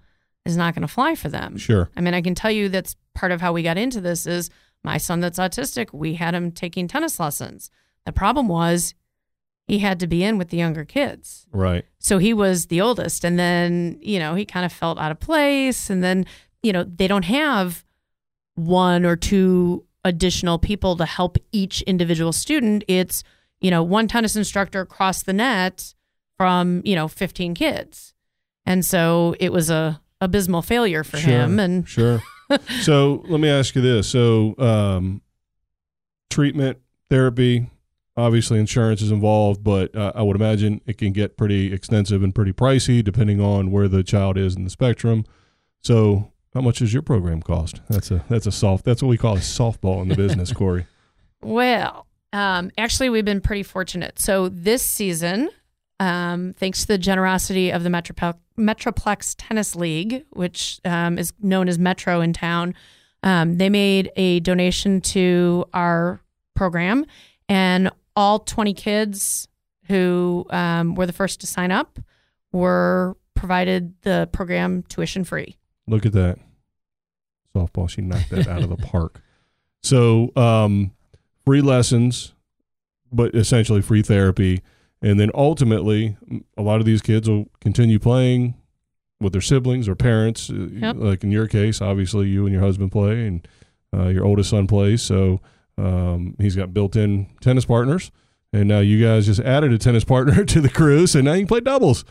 is 0.45 0.57
not 0.57 0.75
going 0.75 0.81
to 0.81 0.89
fly 0.89 1.15
for 1.15 1.29
them. 1.29 1.55
sure, 1.55 1.89
I 1.95 2.01
mean, 2.01 2.13
I 2.13 2.21
can 2.21 2.35
tell 2.35 2.51
you 2.51 2.67
that's 2.67 2.97
part 3.15 3.31
of 3.31 3.39
how 3.39 3.53
we 3.53 3.63
got 3.63 3.77
into 3.77 4.01
this 4.01 4.27
is 4.27 4.49
my 4.83 4.97
son 4.97 5.19
that's 5.19 5.39
autistic, 5.39 5.93
we 5.93 6.15
had 6.15 6.33
him 6.33 6.51
taking 6.51 6.87
tennis 6.87 7.19
lessons. 7.19 7.69
The 8.05 8.11
problem 8.11 8.47
was 8.47 8.93
he 9.67 9.79
had 9.79 9.99
to 9.99 10.07
be 10.07 10.23
in 10.23 10.37
with 10.37 10.49
the 10.49 10.57
younger 10.57 10.83
kids. 10.83 11.47
right, 11.51 11.85
So 11.99 12.17
he 12.17 12.33
was 12.33 12.65
the 12.65 12.81
oldest 12.81 13.23
and 13.23 13.37
then, 13.39 13.97
you 14.01 14.19
know, 14.19 14.35
he 14.35 14.45
kind 14.45 14.65
of 14.65 14.73
felt 14.73 14.97
out 14.97 15.11
of 15.11 15.19
place 15.19 15.89
and 15.89 16.03
then, 16.03 16.25
you 16.63 16.73
know, 16.73 16.83
they 16.83 17.07
don't 17.07 17.25
have 17.25 17.85
one 18.55 19.05
or 19.05 19.15
two 19.15 19.85
additional 20.03 20.57
people 20.57 20.95
to 20.97 21.05
help 21.05 21.37
each 21.51 21.81
individual 21.83 22.33
student. 22.33 22.83
It's, 22.87 23.23
you 23.59 23.71
know, 23.71 23.83
one 23.83 24.07
tennis 24.07 24.35
instructor 24.35 24.81
across 24.81 25.23
the 25.23 25.33
net 25.33 25.93
from, 26.37 26.81
you 26.83 26.95
know, 26.95 27.07
15 27.07 27.53
kids. 27.53 28.13
And 28.65 28.83
so 28.83 29.35
it 29.39 29.53
was 29.53 29.69
a 29.69 30.01
abysmal 30.19 30.61
failure 30.63 31.03
for 31.03 31.17
Sure, 31.17 31.31
him 31.31 31.59
and 31.59 31.87
Sure. 31.87 32.21
so 32.81 33.23
let 33.27 33.39
me 33.39 33.49
ask 33.49 33.75
you 33.75 33.81
this: 33.81 34.07
so 34.07 34.55
um, 34.57 35.21
treatment, 36.29 36.79
therapy, 37.09 37.69
obviously 38.17 38.59
insurance 38.59 39.01
is 39.01 39.11
involved, 39.11 39.63
but 39.63 39.95
uh, 39.95 40.11
I 40.15 40.21
would 40.21 40.35
imagine 40.35 40.81
it 40.85 40.97
can 40.97 41.13
get 41.13 41.37
pretty 41.37 41.73
extensive 41.73 42.23
and 42.23 42.33
pretty 42.33 42.53
pricey 42.53 43.03
depending 43.03 43.39
on 43.39 43.71
where 43.71 43.87
the 43.87 44.03
child 44.03 44.37
is 44.37 44.55
in 44.55 44.63
the 44.63 44.69
spectrum. 44.69 45.25
So, 45.81 46.31
how 46.53 46.61
much 46.61 46.79
does 46.79 46.93
your 46.93 47.01
program 47.01 47.41
cost? 47.41 47.81
That's 47.89 48.11
a 48.11 48.23
that's 48.29 48.47
a 48.47 48.51
soft. 48.51 48.85
That's 48.85 49.01
what 49.01 49.09
we 49.09 49.17
call 49.17 49.35
a 49.35 49.39
softball 49.39 50.01
in 50.01 50.09
the 50.09 50.15
business, 50.15 50.51
Corey. 50.53 50.87
Well, 51.41 52.07
um, 52.33 52.71
actually, 52.77 53.09
we've 53.09 53.25
been 53.25 53.41
pretty 53.41 53.63
fortunate. 53.63 54.19
So 54.19 54.49
this 54.49 54.85
season, 54.85 55.49
um, 56.01 56.55
thanks 56.57 56.81
to 56.81 56.87
the 56.87 56.97
generosity 56.97 57.69
of 57.69 57.83
the 57.83 57.89
Metroplex, 57.89 58.33
Metroplex 58.57 59.35
Tennis 59.37 59.75
League, 59.75 60.25
which 60.31 60.81
um, 60.83 61.19
is 61.19 61.31
known 61.39 61.69
as 61.69 61.77
Metro 61.77 62.21
in 62.21 62.33
town, 62.33 62.73
um, 63.21 63.57
they 63.57 63.69
made 63.69 64.11
a 64.15 64.39
donation 64.39 64.99
to 65.01 65.63
our 65.75 66.19
program, 66.55 67.05
and 67.47 67.91
all 68.15 68.39
20 68.39 68.73
kids 68.73 69.47
who 69.85 70.47
um, 70.49 70.95
were 70.95 71.05
the 71.05 71.13
first 71.13 71.39
to 71.41 71.47
sign 71.47 71.71
up 71.71 71.99
were 72.51 73.15
provided 73.35 73.93
the 74.01 74.27
program 74.31 74.81
tuition 74.89 75.23
free. 75.23 75.55
Look 75.87 76.07
at 76.07 76.13
that. 76.13 76.39
Softball, 77.55 77.87
she 77.87 78.01
knocked 78.01 78.31
that 78.31 78.47
out 78.47 78.63
of 78.63 78.69
the 78.69 78.77
park. 78.87 79.21
So, 79.83 80.31
um, 80.35 80.93
free 81.45 81.61
lessons, 81.61 82.33
but 83.11 83.35
essentially 83.35 83.83
free 83.83 84.01
therapy. 84.01 84.61
And 85.01 85.19
then 85.19 85.31
ultimately, 85.33 86.15
a 86.57 86.61
lot 86.61 86.79
of 86.79 86.85
these 86.85 87.01
kids 87.01 87.27
will 87.29 87.47
continue 87.59 87.97
playing 87.99 88.53
with 89.19 89.33
their 89.33 89.41
siblings 89.41 89.87
or 89.87 89.95
parents. 89.95 90.49
Uh, 90.49 90.67
Yep. 90.71 90.95
Like 90.99 91.23
in 91.23 91.31
your 91.31 91.47
case, 91.47 91.81
obviously, 91.81 92.27
you 92.27 92.45
and 92.45 92.53
your 92.53 92.61
husband 92.61 92.91
play, 92.91 93.25
and 93.27 93.47
uh, 93.95 94.07
your 94.07 94.25
oldest 94.25 94.49
son 94.51 94.67
plays. 94.67 95.01
So 95.01 95.41
um, 95.77 96.35
he's 96.39 96.55
got 96.55 96.73
built 96.73 96.95
in 96.95 97.27
tennis 97.41 97.65
partners. 97.65 98.11
And 98.53 98.67
now 98.67 98.79
you 98.79 99.01
guys 99.03 99.25
just 99.27 99.39
added 99.39 99.71
a 99.73 99.77
tennis 99.77 100.03
partner 100.03 100.43
to 100.53 100.61
the 100.61 100.69
crew. 100.69 101.07
So 101.07 101.21
now 101.21 101.33
you 101.33 101.41
can 101.41 101.47
play 101.47 101.61
doubles. 101.61 102.03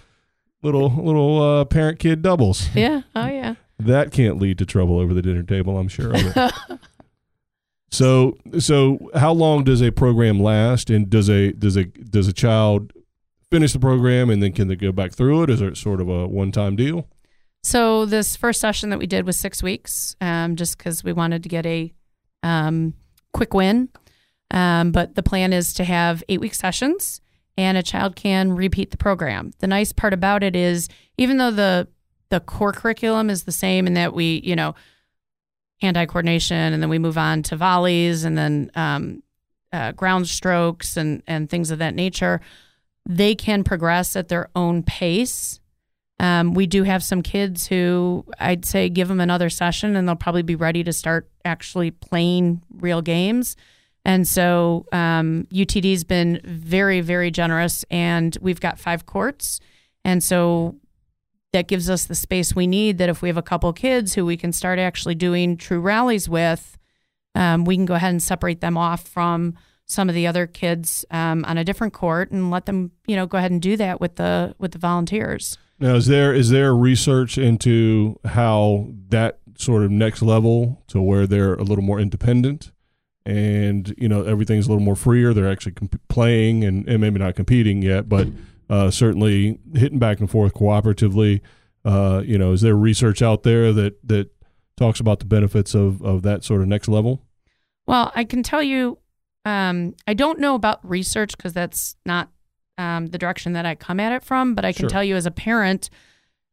Little 0.62 0.90
little 0.90 1.40
uh, 1.42 1.64
parent 1.66 1.98
kid 1.98 2.22
doubles. 2.22 2.68
Yeah. 2.74 3.02
Oh, 3.14 3.26
yeah. 3.26 3.54
That 3.78 4.10
can't 4.12 4.38
lead 4.38 4.58
to 4.58 4.66
trouble 4.66 4.98
over 4.98 5.14
the 5.14 5.22
dinner 5.22 5.42
table, 5.42 5.78
I'm 5.78 5.88
sure. 5.88 6.12
so 7.90 8.36
so 8.58 9.10
how 9.14 9.32
long 9.32 9.64
does 9.64 9.82
a 9.82 9.90
program 9.90 10.40
last 10.40 10.90
and 10.90 11.10
does 11.10 11.28
a 11.28 11.52
does 11.52 11.76
a 11.76 11.84
does 11.84 12.28
a 12.28 12.32
child 12.32 12.92
finish 13.50 13.72
the 13.72 13.80
program 13.80 14.30
and 14.30 14.42
then 14.42 14.52
can 14.52 14.68
they 14.68 14.76
go 14.76 14.92
back 14.92 15.12
through 15.12 15.42
it? 15.42 15.50
Is 15.50 15.60
it 15.60 15.76
sort 15.76 16.00
of 16.00 16.08
a 16.08 16.26
one 16.26 16.52
time 16.52 16.76
deal? 16.76 17.08
So 17.62 18.06
this 18.06 18.36
first 18.36 18.60
session 18.60 18.90
that 18.90 18.98
we 18.98 19.06
did 19.06 19.26
was 19.26 19.36
six 19.36 19.62
weeks, 19.62 20.16
um, 20.20 20.56
just 20.56 20.78
because 20.78 21.04
we 21.04 21.12
wanted 21.12 21.42
to 21.42 21.48
get 21.48 21.66
a 21.66 21.92
um, 22.42 22.94
quick 23.32 23.52
win. 23.52 23.90
Um, 24.50 24.92
but 24.92 25.14
the 25.14 25.22
plan 25.22 25.52
is 25.52 25.74
to 25.74 25.84
have 25.84 26.24
eight 26.28 26.40
week 26.40 26.54
sessions, 26.54 27.20
and 27.58 27.76
a 27.76 27.82
child 27.82 28.16
can 28.16 28.52
repeat 28.52 28.90
the 28.90 28.96
program. 28.96 29.50
The 29.58 29.66
nice 29.66 29.92
part 29.92 30.14
about 30.14 30.42
it 30.42 30.56
is, 30.56 30.88
even 31.18 31.36
though 31.36 31.50
the 31.50 31.88
the 32.30 32.40
core 32.40 32.72
curriculum 32.72 33.28
is 33.28 33.42
the 33.44 33.52
same, 33.52 33.86
and 33.86 33.96
that 33.96 34.14
we, 34.14 34.40
you 34.44 34.56
know, 34.56 34.74
hand 35.80 35.96
eye 35.96 36.06
coordination, 36.06 36.72
and 36.72 36.82
then 36.82 36.90
we 36.90 36.98
move 36.98 37.18
on 37.18 37.42
to 37.44 37.56
volleys, 37.56 38.24
and 38.24 38.36
then 38.36 38.70
um, 38.74 39.22
uh, 39.72 39.92
ground 39.92 40.28
strokes, 40.28 40.96
and 40.96 41.22
and 41.26 41.48
things 41.48 41.70
of 41.70 41.78
that 41.78 41.94
nature. 41.94 42.40
They 43.06 43.34
can 43.34 43.64
progress 43.64 44.14
at 44.16 44.28
their 44.28 44.48
own 44.54 44.82
pace. 44.82 45.60
Um, 46.20 46.52
we 46.52 46.66
do 46.66 46.82
have 46.82 47.02
some 47.02 47.22
kids 47.22 47.66
who 47.66 48.26
I'd 48.38 48.66
say 48.66 48.90
give 48.90 49.08
them 49.08 49.20
another 49.20 49.48
session 49.48 49.96
and 49.96 50.06
they'll 50.06 50.16
probably 50.16 50.42
be 50.42 50.54
ready 50.54 50.84
to 50.84 50.92
start 50.92 51.30
actually 51.46 51.92
playing 51.92 52.62
real 52.70 53.00
games. 53.00 53.56
And 54.04 54.28
so 54.28 54.84
um, 54.92 55.46
UTD's 55.50 56.04
been 56.04 56.40
very, 56.44 57.00
very 57.00 57.30
generous, 57.30 57.84
and 57.90 58.36
we've 58.40 58.60
got 58.60 58.78
five 58.78 59.06
courts. 59.06 59.60
And 60.04 60.22
so 60.22 60.76
that 61.52 61.68
gives 61.68 61.90
us 61.90 62.04
the 62.04 62.14
space 62.14 62.54
we 62.54 62.66
need 62.66 62.98
that 62.98 63.08
if 63.08 63.22
we 63.22 63.28
have 63.28 63.36
a 63.36 63.42
couple 63.42 63.72
kids 63.72 64.14
who 64.14 64.24
we 64.24 64.36
can 64.36 64.52
start 64.52 64.78
actually 64.78 65.14
doing 65.14 65.56
true 65.56 65.80
rallies 65.80 66.28
with, 66.28 66.78
um, 67.34 67.64
we 67.64 67.76
can 67.76 67.86
go 67.86 67.94
ahead 67.94 68.10
and 68.10 68.22
separate 68.22 68.60
them 68.60 68.76
off 68.76 69.06
from 69.06 69.54
some 69.86 70.08
of 70.08 70.14
the 70.14 70.26
other 70.26 70.46
kids 70.46 71.04
um, 71.10 71.44
on 71.46 71.58
a 71.58 71.64
different 71.64 71.92
court 71.92 72.30
and 72.30 72.50
let 72.50 72.66
them, 72.66 72.92
you 73.06 73.16
know, 73.16 73.26
go 73.26 73.38
ahead 73.38 73.50
and 73.50 73.60
do 73.60 73.76
that 73.76 74.00
with 74.00 74.16
the 74.16 74.54
with 74.58 74.72
the 74.72 74.78
volunteers. 74.78 75.58
Now 75.80 75.94
is 75.96 76.06
there 76.06 76.32
is 76.32 76.50
there 76.50 76.74
research 76.74 77.36
into 77.38 78.18
how 78.24 78.88
that 79.08 79.40
sort 79.56 79.82
of 79.82 79.90
next 79.90 80.22
level 80.22 80.82
to 80.88 81.02
where 81.02 81.26
they're 81.26 81.54
a 81.54 81.62
little 81.62 81.84
more 81.84 81.98
independent 81.98 82.70
and 83.26 83.94
you 83.98 84.08
know 84.08 84.22
everything's 84.22 84.66
a 84.66 84.70
little 84.70 84.82
more 84.82 84.96
freer 84.96 85.34
they're 85.34 85.50
actually 85.50 85.72
comp- 85.72 86.00
playing 86.08 86.64
and, 86.64 86.88
and 86.88 87.00
maybe 87.00 87.18
not 87.18 87.36
competing 87.36 87.82
yet 87.82 88.08
but 88.08 88.26
uh, 88.70 88.90
certainly 88.90 89.58
hitting 89.74 89.98
back 89.98 90.20
and 90.20 90.30
forth 90.30 90.54
cooperatively 90.54 91.40
uh, 91.84 92.22
you 92.24 92.38
know 92.38 92.52
is 92.52 92.60
there 92.62 92.74
research 92.76 93.20
out 93.20 93.42
there 93.42 93.72
that 93.72 94.06
that 94.08 94.30
talks 94.76 94.98
about 95.00 95.18
the 95.18 95.26
benefits 95.26 95.74
of 95.74 96.00
of 96.02 96.22
that 96.22 96.42
sort 96.44 96.62
of 96.62 96.68
next 96.68 96.88
level 96.88 97.20
Well, 97.86 98.10
I 98.14 98.24
can 98.24 98.42
tell 98.42 98.62
you, 98.62 98.98
um, 99.44 99.94
I 100.06 100.14
don't 100.14 100.38
know 100.38 100.54
about 100.54 100.78
research 100.88 101.36
because 101.36 101.52
that's 101.52 101.96
not 102.06 102.30
um, 102.78 103.06
the 103.08 103.18
direction 103.18 103.52
that 103.54 103.66
I 103.66 103.74
come 103.74 103.98
at 104.00 104.12
it 104.12 104.22
from. 104.22 104.54
But 104.54 104.64
I 104.64 104.72
can 104.72 104.84
Sure. 104.84 104.88
tell 104.90 105.04
you, 105.04 105.16
as 105.16 105.26
a 105.26 105.30
parent, 105.30 105.90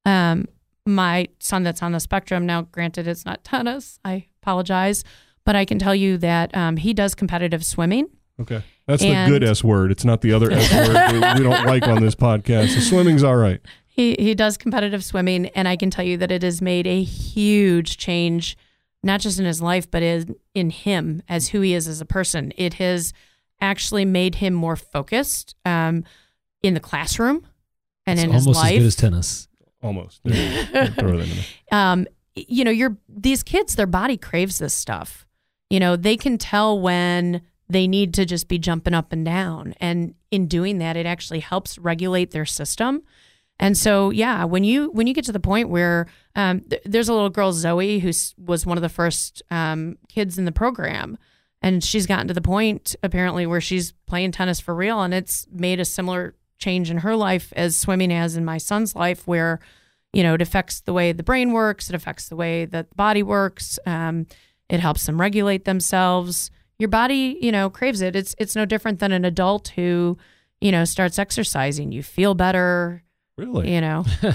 um, 0.06 0.46
my 0.86 1.28
son 1.40 1.64
that's 1.64 1.84
on 1.84 1.92
the 1.92 2.00
spectrum 2.00 2.46
now. 2.46 2.64
Granted, 2.64 3.08
it's 3.08 3.26
not 3.26 3.44
tennis. 3.44 4.00
I 4.04 4.26
apologize, 4.42 5.04
but 5.46 5.56
I 5.56 5.64
can 5.66 5.78
tell 5.80 5.94
you 5.96 6.18
that 6.18 6.56
um, 6.58 6.78
he 6.78 6.94
does 6.94 7.14
competitive 7.16 7.64
swimming. 7.66 8.08
Okay 8.40 8.64
that's 8.86 9.04
And- 9.04 9.32
the 9.32 9.40
good 9.40 9.44
s 9.48 9.64
word 9.64 9.92
it's 9.92 10.06
not 10.06 10.22
the 10.22 10.32
other 10.34 10.52
s 10.52 10.72
word 10.74 11.12
we, 11.14 11.20
we 11.44 11.50
don't 11.50 11.66
like 11.66 11.88
on 11.88 12.02
this 12.02 12.16
podcast 12.16 12.76
the 12.76 12.82
swimming's 12.82 13.24
all 13.24 13.36
right 13.38 13.60
He 13.88 14.16
he 14.20 14.36
does 14.36 14.58
competitive 14.58 15.04
swimming, 15.04 15.48
and 15.56 15.68
I 15.68 15.76
can 15.76 15.90
tell 15.90 16.06
you 16.06 16.18
that 16.18 16.32
it 16.32 16.44
has 16.44 16.62
made 16.62 16.86
a 16.86 17.02
huge 17.02 17.98
change, 17.98 18.56
not 19.02 19.22
just 19.22 19.40
in 19.40 19.46
his 19.46 19.60
life, 19.60 19.90
but 19.90 20.04
in 20.04 20.36
in 20.54 20.70
him 20.70 21.24
as 21.28 21.48
who 21.50 21.62
he 21.62 21.74
is 21.74 21.88
as 21.88 22.00
a 22.00 22.06
person. 22.06 22.54
It 22.58 22.76
has 22.76 23.12
actually 23.60 24.06
made 24.06 24.36
him 24.36 24.54
more 24.54 24.76
focused 24.76 25.56
um, 25.66 26.04
in 26.62 26.76
the 26.76 26.80
classroom 26.80 27.48
and 28.06 28.20
It's 28.20 28.26
in 28.26 28.32
his 28.32 28.46
almost 28.46 28.60
life. 28.62 28.74
as 28.74 28.78
good 28.80 28.86
as 28.86 28.96
tennis. 28.96 29.48
almost 29.82 30.22
There 30.24 30.36
you 30.36 30.74
go. 30.74 30.86
Throw 30.94 31.18
that 31.18 31.28
in 31.28 31.36
there. 31.36 31.46
um, 31.72 32.06
you 32.36 32.64
know, 32.64 32.70
you're 32.72 32.98
these 33.10 33.42
kids, 33.42 33.74
their 33.76 33.88
body 33.88 34.16
craves 34.16 34.60
this 34.60 34.76
stuff. 34.76 35.26
You 35.72 35.80
know, 35.80 35.96
they 35.96 36.18
can 36.18 36.38
tell 36.38 36.80
when 36.80 37.42
they 37.70 37.88
need 37.88 38.14
to 38.14 38.26
just 38.26 38.48
be 38.48 38.58
jumping 38.58 38.94
up 38.94 39.12
and 39.12 39.26
down. 39.26 39.74
And 39.80 40.16
in 40.32 40.48
doing 40.48 40.78
that, 40.80 40.96
it 40.98 41.06
actually 41.06 41.40
helps 41.40 41.78
regulate 41.78 42.32
their 42.32 42.46
system. 42.46 43.04
And 43.60 43.78
so, 43.78 44.12
yeah, 44.12 44.44
when 44.46 44.64
you 44.64 44.92
when 44.92 45.08
you 45.08 45.14
get 45.14 45.26
to 45.26 45.32
the 45.32 45.40
point 45.40 45.70
where 45.70 46.08
um, 46.36 46.62
th- 46.62 46.82
there's 46.86 47.10
a 47.10 47.14
little 47.14 47.30
girl 47.30 47.52
Zoe 47.52 48.00
who 48.00 48.12
was 48.38 48.66
one 48.66 48.78
of 48.78 48.84
the 48.84 48.90
first 48.90 49.42
um, 49.50 49.98
kids 50.08 50.38
in 50.38 50.46
the 50.46 50.52
program, 50.52 51.18
and 51.62 51.84
she's 51.84 52.06
gotten 52.06 52.28
to 52.28 52.36
the 52.36 52.42
point 52.42 52.96
apparently 53.02 53.48
where 53.48 53.62
she's 53.62 53.94
playing 54.06 54.32
tennis 54.32 54.60
for 54.60 54.76
real, 54.76 55.02
and 55.02 55.14
it's 55.14 55.48
made 55.52 55.80
a 55.80 55.86
similar 55.86 56.36
change 56.60 56.92
in 56.92 57.00
her 57.00 57.16
life 57.16 57.52
as 57.56 57.76
swimming 57.76 58.12
has 58.12 58.38
in 58.38 58.46
my 58.46 58.60
son's 58.60 58.96
life, 58.96 59.26
where 59.26 59.60
you 60.14 60.22
know 60.22 60.36
it 60.36 60.42
affects 60.42 60.82
the 60.82 60.94
way 60.94 61.12
the 61.12 61.24
brain 61.24 61.52
works, 61.52 61.90
it 61.90 61.96
affects 61.96 62.30
the 62.30 62.36
way 62.36 62.66
that 62.66 62.90
the 62.92 62.96
body 62.96 63.24
works, 63.24 63.80
um, 63.88 64.28
it 64.70 64.80
helps 64.80 65.08
them 65.08 65.20
regulate 65.20 65.66
themselves. 65.66 66.52
Your 66.80 66.90
body, 66.90 67.38
you 67.42 67.52
know, 67.52 67.70
craves 67.70 68.02
it. 68.02 68.16
It's 68.16 68.36
it's 68.38 68.56
no 68.56 68.66
different 68.66 69.00
than 69.00 69.12
an 69.12 69.26
adult 69.26 69.70
who, 69.70 70.18
you 70.62 70.72
know, 70.72 70.86
starts 70.86 71.18
exercising. 71.18 71.92
You 71.92 72.04
feel 72.04 72.36
better, 72.36 73.04
really 73.38 73.74
you 73.74 73.82
know. 73.82 74.06
I 74.24 74.28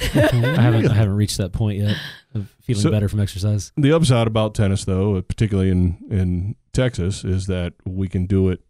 haven't 0.61 0.87
I 0.89 0.95
haven't 0.95 1.15
reached 1.17 1.39
that 1.39 1.53
point 1.53 1.79
yet 1.79 1.97
of 2.35 2.51
feeling 2.63 2.83
So- 2.83 2.91
better 2.91 3.09
from 3.09 3.21
exercise. 3.21 3.73
The 3.77 3.93
upside 3.93 4.27
about 4.27 4.55
tennis, 4.55 4.85
though, 4.85 5.21
particularly 5.23 5.71
in 5.71 5.99
in 6.11 6.57
Texas, 6.73 7.25
is 7.25 7.47
that 7.47 7.75
we 7.85 8.09
can 8.09 8.27
do 8.27 8.49
it 8.49 8.61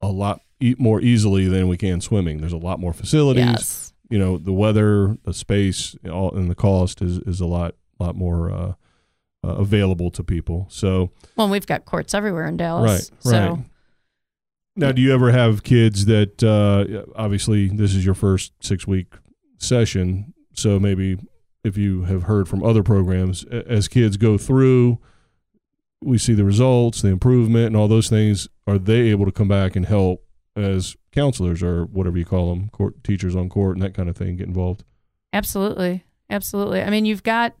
a 0.00 0.08
lot 0.08 0.40
e- 0.60 0.76
more 0.78 1.00
easily 1.02 1.46
than 1.46 1.68
we 1.68 1.76
can 1.76 2.00
swimming. 2.00 2.38
There's 2.38 2.52
a 2.54 2.56
lot 2.56 2.80
more 2.80 2.94
facilities. 2.94 3.44
Yes. 3.44 3.92
You 4.08 4.18
know, 4.18 4.38
the 4.38 4.52
weather, 4.52 5.18
the 5.24 5.34
space, 5.34 5.94
all, 6.10 6.34
and 6.34 6.50
the 6.50 6.54
cost 6.54 7.02
is 7.02 7.18
is 7.18 7.40
a 7.40 7.46
lot 7.46 7.74
lot 7.98 8.16
more 8.16 8.50
uh, 8.50 8.72
uh, 9.44 9.48
available 9.48 10.10
to 10.12 10.22
people. 10.24 10.66
So 10.70 11.10
Well, 11.36 11.48
we've 11.48 11.66
got 11.66 11.84
courts 11.84 12.14
everywhere 12.14 12.46
in 12.46 12.56
Dallas. 12.56 13.10
right, 13.10 13.20
So 13.22 13.30
right. 13.54 13.64
Now, 14.76 14.92
do 14.92 15.02
you 15.02 15.12
ever 15.12 15.32
have 15.32 15.62
kids 15.62 16.06
that 16.06 16.42
uh, 16.42 17.04
obviously 17.16 17.68
this 17.68 17.94
is 17.94 18.04
your 18.04 18.14
first 18.14 18.52
six 18.60 18.86
week 18.86 19.14
session? 19.58 20.32
So 20.54 20.78
maybe 20.78 21.18
if 21.64 21.76
you 21.76 22.04
have 22.04 22.22
heard 22.22 22.48
from 22.48 22.62
other 22.64 22.82
programs, 22.82 23.44
as 23.44 23.88
kids 23.88 24.16
go 24.16 24.38
through, 24.38 24.98
we 26.02 26.16
see 26.16 26.32
the 26.32 26.44
results, 26.44 27.02
the 27.02 27.08
improvement, 27.08 27.66
and 27.66 27.76
all 27.76 27.88
those 27.88 28.08
things. 28.08 28.48
Are 28.66 28.78
they 28.78 29.08
able 29.10 29.26
to 29.26 29.32
come 29.32 29.48
back 29.48 29.76
and 29.76 29.84
help 29.84 30.24
as 30.56 30.96
counselors 31.12 31.62
or 31.62 31.84
whatever 31.86 32.16
you 32.16 32.24
call 32.24 32.48
them, 32.54 32.70
court 32.70 33.02
teachers 33.04 33.36
on 33.36 33.48
court, 33.50 33.76
and 33.76 33.82
that 33.82 33.92
kind 33.92 34.08
of 34.08 34.16
thing? 34.16 34.36
Get 34.36 34.46
involved. 34.46 34.84
Absolutely. 35.32 36.04
Absolutely. 36.30 36.80
I 36.82 36.88
mean, 36.90 37.04
you've 37.04 37.22
got, 37.24 37.54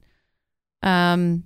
um, 0.82 1.44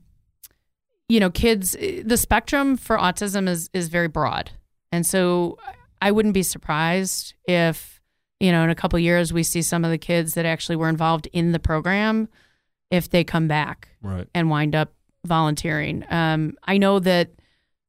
you 1.08 1.20
know, 1.20 1.30
kids, 1.30 1.72
the 1.72 2.16
spectrum 2.16 2.76
for 2.76 2.96
autism 2.96 3.48
is, 3.48 3.68
is 3.72 3.88
very 3.88 4.08
broad. 4.08 4.50
And 4.92 5.04
so 5.06 5.58
I 6.00 6.10
wouldn't 6.10 6.34
be 6.34 6.42
surprised 6.42 7.34
if, 7.46 8.00
you 8.40 8.50
know, 8.52 8.62
in 8.64 8.70
a 8.70 8.74
couple 8.74 8.98
years 8.98 9.32
we 9.32 9.42
see 9.42 9.62
some 9.62 9.84
of 9.84 9.90
the 9.90 9.98
kids 9.98 10.34
that 10.34 10.46
actually 10.46 10.76
were 10.76 10.88
involved 10.88 11.28
in 11.32 11.52
the 11.52 11.58
program 11.58 12.28
if 12.90 13.10
they 13.10 13.24
come 13.24 13.48
back 13.48 13.88
Right. 14.02 14.28
and 14.34 14.48
wind 14.50 14.74
up 14.74 14.92
volunteering. 15.26 16.04
Um, 16.10 16.56
I 16.64 16.78
know 16.78 16.98
that 17.00 17.30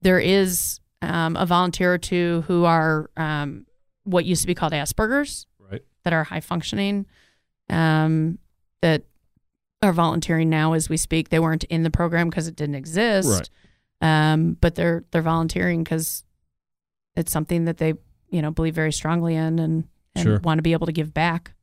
there 0.01 0.19
is 0.19 0.80
um, 1.01 1.36
a 1.36 1.45
volunteer 1.45 1.93
or 1.93 1.97
two 1.97 2.43
who 2.47 2.65
are 2.65 3.10
um, 3.17 3.65
what 4.04 4.25
used 4.25 4.41
to 4.41 4.47
be 4.47 4.56
called 4.56 4.73
Asperger's, 4.73 5.45
Right. 5.60 5.84
that 6.04 6.13
are 6.13 6.23
high 6.23 6.39
functioning, 6.39 7.06
um, 7.69 8.39
that 8.82 9.04
are 9.86 9.93
volunteering 9.93 10.50
now 10.50 10.74
as 10.74 10.89
we 10.89 10.98
speak. 10.98 11.30
They 11.30 11.39
weren't 11.39 11.63
in 11.65 11.84
the 11.84 11.89
program 11.91 12.30
because 12.30 12.48
it 12.48 12.56
didn't 12.56 12.76
exist, 12.76 13.50
um, 14.02 14.58
but 14.60 14.76
they're 14.76 15.04
they're 15.12 15.21
volunteering 15.21 15.84
because 15.84 16.24
it's 17.15 17.32
something 17.32 17.65
that 17.65 17.78
they 17.78 17.93
you 18.30 18.41
know 18.41 18.52
believe 18.52 18.76
very 18.76 18.91
strongly 18.91 19.36
in 19.36 19.60
and, 19.60 19.88
and 20.15 20.24
Sure. 20.24 20.39
want 20.39 20.58
to 20.58 20.62
be 20.63 20.74
able 20.74 20.88
to 20.88 20.91
give 20.93 21.13
back. 21.13 21.54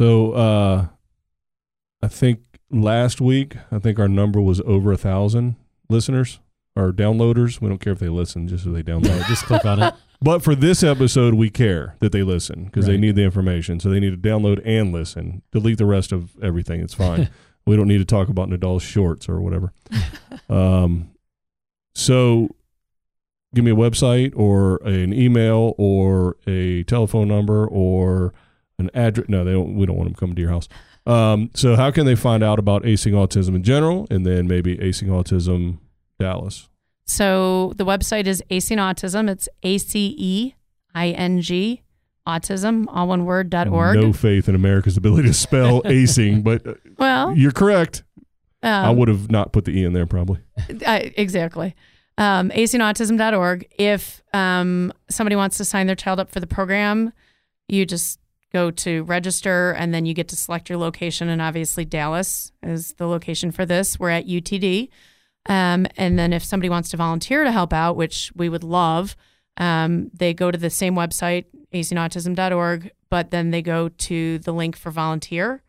So 0.00 0.32
uh, 0.32 0.86
I 2.02 2.08
think 2.08 2.40
last 2.70 3.20
week, 3.20 3.56
I 3.72 3.78
think 3.78 3.98
our 3.98 4.08
number 4.08 4.40
was 4.40 4.60
over 4.62 4.92
a 4.92 4.96
thousand 4.96 5.56
listeners 5.88 6.40
or 6.76 6.92
downloaders. 6.92 7.60
We 7.60 7.68
don't 7.68 7.80
care 7.80 7.92
if 7.92 7.98
they 7.98 8.08
listen, 8.08 8.46
just 8.48 8.64
so 8.64 8.70
they 8.70 8.82
download. 8.82 9.26
Just 9.28 9.44
click 9.44 9.64
on 9.64 9.82
it. 9.82 9.94
But 10.20 10.42
for 10.42 10.54
this 10.54 10.82
episode, 10.82 11.34
we 11.34 11.50
care 11.50 11.96
that 12.00 12.12
they 12.12 12.22
listen 12.22 12.64
because 12.64 12.86
they 12.86 12.96
need 12.96 13.14
the 13.14 13.22
information. 13.22 13.78
So 13.78 13.88
they 13.88 14.00
need 14.00 14.10
to 14.10 14.28
download 14.28 14.60
and 14.64 14.92
listen. 14.92 15.42
Delete 15.52 15.78
the 15.78 15.86
rest 15.86 16.10
of 16.10 16.36
everything. 16.42 16.80
It's 16.80 16.94
fine. 16.94 17.30
we 17.66 17.76
don't 17.76 17.86
need 17.86 17.98
to 17.98 18.04
talk 18.04 18.28
about 18.28 18.48
Nadal's 18.48 18.82
shorts 18.82 19.28
or 19.28 19.40
whatever. 19.40 19.72
um, 20.48 21.10
so 21.94 22.48
give 23.54 23.64
me 23.64 23.70
a 23.70 23.76
website 23.76 24.32
or 24.36 24.78
an 24.78 25.12
email 25.12 25.74
or 25.78 26.36
a 26.46 26.82
telephone 26.84 27.28
number 27.28 27.66
or 27.66 28.34
an 28.78 28.90
address. 28.94 29.28
No, 29.28 29.44
they 29.44 29.52
don't. 29.52 29.76
We 29.76 29.86
don't 29.86 29.96
want 29.96 30.08
them 30.08 30.14
coming 30.14 30.36
to 30.36 30.42
your 30.42 30.50
house. 30.50 30.68
Um, 31.06 31.50
so 31.54 31.76
how 31.76 31.90
can 31.90 32.06
they 32.06 32.14
find 32.14 32.42
out 32.42 32.58
about 32.58 32.82
acing 32.82 33.12
autism 33.12 33.54
in 33.54 33.62
general, 33.62 34.06
and 34.10 34.26
then 34.26 34.46
maybe 34.46 34.76
acing 34.76 35.08
autism 35.08 35.78
Dallas? 36.18 36.68
So 37.08 37.72
the 37.76 37.84
website 37.84 38.26
is 38.26 38.42
Acing 38.50 38.76
Autism. 38.76 39.28
It's 39.28 39.48
A 39.62 39.78
C 39.78 40.14
E 40.16 40.54
I 40.94 41.08
N 41.08 41.40
G 41.40 41.82
autism, 42.28 42.84
all 42.88 43.08
one 43.08 43.24
word 43.24 43.50
dot 43.50 43.66
org. 43.66 43.96
No 43.96 44.12
faith 44.12 44.48
in 44.48 44.54
America's 44.54 44.96
ability 44.96 45.28
to 45.28 45.34
spell 45.34 45.82
acing, 45.84 46.44
but 46.44 46.66
uh, 46.66 46.74
well, 46.98 47.34
you're 47.34 47.52
correct. 47.52 48.04
um, 48.62 48.70
I 48.70 48.90
would 48.90 49.08
have 49.08 49.30
not 49.30 49.52
put 49.52 49.64
the 49.64 49.72
e 49.72 49.84
in 49.84 49.94
there 49.94 50.06
probably. 50.06 50.40
I, 50.86 51.12
exactly. 51.16 51.74
Um, 52.18 52.50
acingautism.org. 52.50 53.66
If 53.78 54.22
um, 54.34 54.92
somebody 55.08 55.36
wants 55.36 55.56
to 55.58 55.64
sign 55.64 55.86
their 55.86 55.96
child 55.96 56.20
up 56.20 56.30
for 56.30 56.40
the 56.40 56.46
program, 56.46 57.12
you 57.68 57.86
just 57.86 58.20
go 58.52 58.70
to 58.70 59.04
register 59.04 59.72
and 59.72 59.94
then 59.94 60.04
you 60.04 60.14
get 60.14 60.28
to 60.28 60.36
select 60.36 60.68
your 60.68 60.78
location. 60.78 61.28
And 61.28 61.40
obviously, 61.40 61.84
Dallas 61.84 62.52
is 62.62 62.92
the 62.94 63.06
location 63.06 63.52
for 63.52 63.64
this. 63.64 63.98
We're 63.98 64.10
at 64.10 64.26
UTD. 64.26 64.88
Um, 65.48 65.86
and 65.96 66.18
then 66.18 66.32
if 66.32 66.44
somebody 66.44 66.68
wants 66.68 66.90
to 66.90 66.96
volunteer 66.96 67.42
to 67.44 67.50
help 67.52 67.72
out, 67.72 67.96
which 67.96 68.30
we 68.36 68.48
would 68.48 68.64
love, 68.64 69.16
um, 69.56 70.10
they 70.12 70.34
go 70.34 70.50
to 70.50 70.58
the 70.58 70.70
same 70.70 70.94
website, 70.94 71.46
acingautism.org, 71.72 72.90
but 73.10 73.30
then 73.30 73.50
they 73.50 73.62
go 73.62 73.88
to 73.88 74.38
the 74.40 74.52
link 74.52 74.76
for 74.76 74.90
volunteer. 74.90 75.62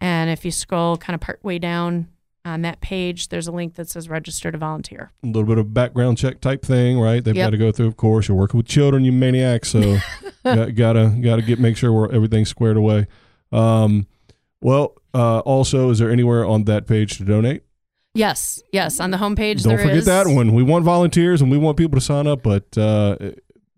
And 0.00 0.30
if 0.30 0.44
you 0.44 0.50
scroll 0.50 0.96
kind 0.96 1.14
of 1.14 1.20
part 1.20 1.42
way 1.42 1.58
down 1.58 2.08
on 2.44 2.62
that 2.62 2.80
page, 2.80 3.28
there's 3.28 3.46
a 3.46 3.52
link 3.52 3.74
that 3.74 3.88
says 3.88 4.08
register 4.08 4.50
to 4.50 4.58
volunteer. 4.58 5.12
A 5.22 5.26
little 5.26 5.44
bit 5.44 5.58
of 5.58 5.72
background 5.72 6.18
check 6.18 6.40
type 6.40 6.62
thing, 6.64 6.98
right? 6.98 7.22
They've 7.22 7.36
Yep. 7.36 7.46
got 7.46 7.50
to 7.50 7.56
go 7.58 7.72
through. 7.72 7.86
Of 7.86 7.96
course, 7.96 8.28
you're 8.28 8.36
working 8.36 8.58
with 8.58 8.66
children, 8.66 9.04
you 9.04 9.12
maniacs. 9.12 9.70
So 9.70 9.98
got, 10.44 10.74
gotta 10.74 11.16
gotta 11.22 11.42
get 11.42 11.58
make 11.60 11.76
sure 11.76 11.92
we're 11.92 12.10
everything's 12.12 12.48
squared 12.48 12.76
away. 12.76 13.06
Um, 13.52 14.06
well, 14.60 14.94
uh, 15.14 15.38
also, 15.40 15.90
is 15.90 15.98
there 16.00 16.10
anywhere 16.10 16.44
on 16.44 16.64
that 16.64 16.86
page 16.86 17.16
to 17.18 17.24
donate? 17.24 17.62
Yes, 18.14 18.62
yes. 18.72 19.00
On 19.00 19.10
the 19.10 19.16
homepage, 19.16 19.62
Don't 19.62 19.78
forget 19.78 19.96
is- 19.96 20.04
that 20.06 20.26
one. 20.26 20.52
We 20.54 20.62
want 20.62 20.84
volunteers 20.84 21.40
and 21.40 21.50
we 21.50 21.56
want 21.58 21.76
people 21.78 21.98
to 21.98 22.04
sign 22.04 22.26
up, 22.26 22.42
but 22.42 22.76
uh, 22.76 23.16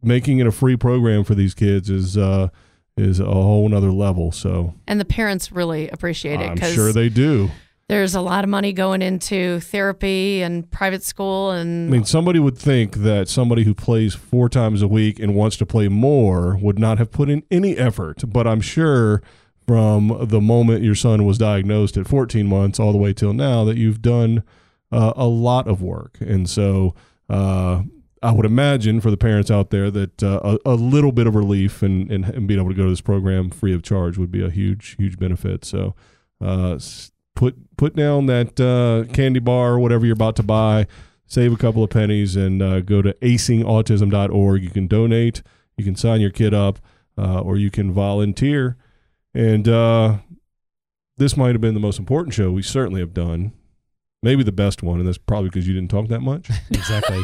making 0.03 0.38
it 0.40 0.47
a 0.47 0.53
free 0.53 0.77
program 0.77 1.25
for 1.25 1.35
these 1.35 1.55
kids 1.55 1.88
is 1.88 2.18
uh, 2.18 2.49
is 2.97 3.20
a 3.20 3.25
whole 3.27 3.68
nother 3.68 3.92
level. 3.92 4.33
So 4.33 4.75
And 4.88 5.01
the 5.01 5.05
parents 5.05 5.53
really 5.53 5.88
appreciate 5.88 6.40
it 6.40 6.51
I'm 6.51 6.57
sure 6.75 6.92
they 6.92 7.09
do. 7.09 7.51
there's 7.88 8.14
a 8.14 8.20
lot 8.20 8.44
of 8.44 8.51
money 8.51 8.73
going 8.73 9.03
into 9.03 9.61
therapy 9.61 10.42
and 10.42 10.68
private 10.70 11.03
school 11.03 11.51
and 11.51 11.88
I 11.88 11.92
mean, 11.92 12.05
somebody 12.05 12.38
would 12.38 12.57
think 12.59 12.97
that 12.99 13.29
somebody 13.29 13.64
who 13.64 13.75
plays 13.75 14.14
four 14.14 14.49
times 14.49 14.81
a 14.83 14.88
week 14.88 15.18
and 15.20 15.35
wants 15.35 15.57
to 15.59 15.66
play 15.66 15.88
more 15.88 16.57
would 16.61 16.79
not 16.79 16.99
have 16.99 17.11
put 17.12 17.29
in 17.31 17.42
any 17.51 17.77
effort. 17.77 18.23
But 18.27 18.47
I'm 18.47 18.61
sure 18.61 19.23
from 19.66 20.27
the 20.29 20.40
moment 20.40 20.83
your 20.83 20.94
son 20.94 21.24
was 21.24 21.38
diagnosed 21.38 21.96
at 21.96 22.07
14 22.07 22.46
months 22.46 22.79
all 22.79 22.92
the 22.92 22.98
way 22.98 23.12
till 23.12 23.33
now 23.33 23.64
that 23.64 23.77
you've 23.77 24.03
done 24.03 24.42
uh, 24.92 25.12
a 25.16 25.27
lot 25.27 25.66
of 25.66 25.83
work. 25.83 26.18
And 26.20 26.48
so 26.48 26.94
uh, 27.29 27.83
I 28.22 28.33
would 28.33 28.46
imagine 28.46 29.00
for 29.00 29.11
the 29.11 29.16
parents 29.16 29.50
out 29.50 29.70
there 29.70 29.90
that 29.90 30.22
uh, 30.22 30.40
a, 30.64 30.70
a 30.70 30.74
little 30.74 31.12
bit 31.12 31.27
of 31.27 31.35
relief 31.35 31.83
and, 31.83 32.11
and, 32.11 32.24
and 32.27 32.46
being 32.46 32.61
able 32.61 32.70
to 32.70 32.77
go 32.77 32.85
to 32.85 32.90
this 32.90 33.00
program 33.00 33.50
free 33.50 33.74
of 33.74 33.83
charge 33.83 34.18
would 34.18 34.31
be 34.31 34.44
a 34.44 34.50
huge, 34.50 34.96
huge 34.96 35.18
benefit. 35.18 35.64
So 35.64 35.94
uh, 36.40 36.79
put 37.35 37.77
put 37.77 37.96
down 37.96 38.27
that 38.27 38.61
uh, 38.61 39.12
candy 39.12 39.40
bar 39.40 39.72
or 39.72 39.79
whatever 39.79 40.07
you're 40.07 40.14
about 40.14 40.37
to 40.37 40.42
buy 40.42 40.87
save 41.27 41.53
a 41.53 41.57
couple 41.57 41.83
of 41.83 41.90
pennies 41.90 42.37
and 42.37 42.62
uh, 42.62 42.81
go 42.81 43.03
to 43.03 43.14
acingautism.org. 43.14 44.62
You 44.62 44.70
can 44.70 44.87
donate, 44.87 45.42
you 45.77 45.83
can 45.83 45.96
sign 45.96 46.20
your 46.20 46.31
kid 46.31 46.53
up, 46.53 46.79
or 47.16 47.57
you 47.57 47.70
can 47.70 47.90
volunteer. 47.90 48.77
And 49.35 49.68
uh, 49.68 50.18
this 51.16 51.37
might 51.37 51.53
have 51.53 51.61
been 51.61 51.75
the 51.75 51.81
most 51.81 51.99
important 51.99 52.35
show 52.35 52.51
we 52.53 52.62
certainly 52.62 53.01
have 53.01 53.12
done. 53.14 53.53
Maybe 54.23 54.42
the 54.42 54.53
best 54.53 54.83
one, 54.83 54.99
and 55.01 55.07
that's 55.09 55.18
probably 55.18 55.51
because 55.51 55.66
you 55.68 55.75
didn't 55.75 55.90
talk 55.90 56.09
that 56.09 56.20
much. 56.20 56.49
Exactly. 56.70 57.20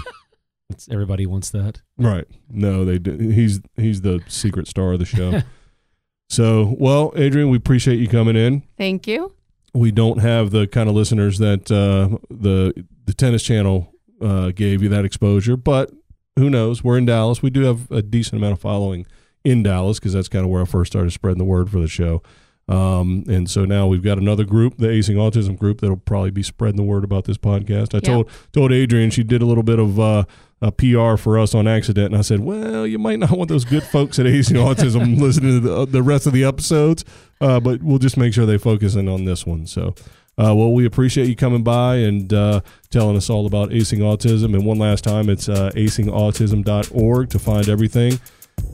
it's, 0.69 0.89
everybody 0.91 1.25
wants 1.27 1.51
that. 1.51 1.81
right? 1.97 2.27
No, 2.51 2.85
they. 2.85 2.99
d- 2.99 3.33
He's 3.33 3.61
he's 3.77 4.03
the 4.03 4.21
secret 4.29 4.69
star 4.69 4.93
of 4.93 4.99
the 4.99 5.05
show. 5.07 5.41
so, 6.29 6.77
well, 6.79 7.13
Adrian, 7.17 7.49
we 7.51 7.57
appreciate 7.57 7.99
you 7.99 8.09
coming 8.09 8.37
in. 8.37 8.63
thank 8.77 9.07
you. 9.07 9.35
we 9.75 9.91
don't 9.91 10.19
have 10.19 10.51
the 10.51 10.67
kind 10.67 10.89
of 10.89 10.95
listeners 10.95 11.39
that 11.39 11.71
uh, 11.71 12.19
the 12.29 12.85
the 13.07 13.15
tennis 13.15 13.43
channel 13.43 13.93
uh, 14.21 14.51
gave 14.51 14.83
you 14.83 14.89
that 14.91 15.05
exposure. 15.05 15.57
But 15.57 15.91
who 16.37 16.51
knows? 16.51 16.85
We're 16.85 16.99
in 16.99 17.07
Dallas. 17.07 17.41
We 17.43 17.51
do 17.51 17.63
have 17.63 17.91
a 17.91 18.03
decent 18.03 18.41
amount 18.41 18.53
of 18.53 18.61
following 18.61 19.07
in 19.45 19.63
Dallas 19.63 19.99
because 19.99 20.13
that's 20.13 20.29
kind 20.29 20.45
of 20.45 20.51
where 20.51 20.63
I 20.63 20.65
first 20.67 20.93
started 20.93 21.11
spreading 21.13 21.39
the 21.39 21.45
word 21.45 21.71
for 21.71 21.81
the 21.81 21.89
show. 21.89 22.23
Um, 22.69 23.25
and 23.29 23.51
so 23.51 23.65
now 23.65 23.89
we've 23.89 24.03
got 24.03 24.19
another 24.19 24.45
group, 24.45 24.77
the 24.79 24.87
Acing 24.87 25.17
Autism 25.17 25.59
group, 25.59 25.81
that'll 25.81 25.97
probably 25.97 26.31
be 26.31 26.43
spreading 26.45 26.77
the 26.77 26.85
word 26.85 27.03
about 27.03 27.25
this 27.25 27.37
podcast. 27.37 27.95
I 27.95 27.97
Yeah. 27.97 28.15
told 28.15 28.29
told 28.53 28.71
Adrian 28.73 29.11
she 29.11 29.25
did 29.25 29.43
a 29.43 29.47
little 29.47 29.65
bit 29.65 29.81
of 29.81 29.99
uh, 29.99 30.23
a 30.63 30.71
PR 30.71 31.17
for 31.17 31.37
us 31.39 31.53
on 31.53 31.67
accident, 31.67 32.09
and 32.13 32.17
I 32.17 32.21
said, 32.21 32.41
"Well, 32.41 32.87
you 32.87 32.99
might 32.99 33.19
not 33.19 33.31
want 33.33 33.49
those 33.49 33.65
good 33.65 33.83
folks 33.83 34.21
at 34.21 34.27
Acing 34.27 34.57
Autism 34.57 35.19
listening 35.21 35.61
to 35.63 35.69
the, 35.69 35.87
the 35.87 36.03
rest 36.03 36.27
of 36.29 36.33
the 36.33 36.45
episodes, 36.45 37.05
uh, 37.41 37.59
but 37.59 37.83
we'll 37.83 37.99
just 37.99 38.17
make 38.17 38.33
sure 38.35 38.47
they 38.47 38.59
focus 38.59 38.95
in 38.95 39.09
on 39.09 39.25
this 39.25 39.45
one." 39.45 39.67
So, 39.67 39.95
uh, 40.39 40.55
well, 40.55 40.73
we 40.73 40.85
appreciate 40.87 41.27
you 41.29 41.35
coming 41.35 41.65
by 41.65 41.97
and 41.97 42.33
uh, 42.33 42.61
telling 42.91 43.17
us 43.17 43.29
all 43.31 43.47
about 43.47 43.71
acing 43.71 43.99
autism. 43.99 44.55
And 44.55 44.65
one 44.65 44.79
last 44.79 45.03
time, 45.03 45.29
it's 45.29 45.49
uh, 45.49 45.71
acingautism.org 45.75 47.31
to 47.31 47.39
find 47.41 47.69
everything. 47.69 48.21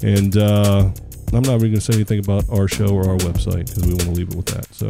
And 0.03 0.37
uh, 0.37 0.91
I'm 1.33 1.43
not 1.43 1.57
even 1.57 1.59
going 1.59 1.75
to 1.75 1.81
say 1.81 1.95
anything 1.95 2.21
about 2.21 2.49
our 2.51 2.69
show 2.69 2.89
or 2.89 3.09
our 3.09 3.17
website 3.19 3.67
because 3.67 3.85
we 3.85 3.91
want 3.91 4.03
to 4.03 4.11
leave 4.11 4.29
it 4.29 4.35
with 4.35 4.47
that. 4.47 4.73
So, 4.75 4.89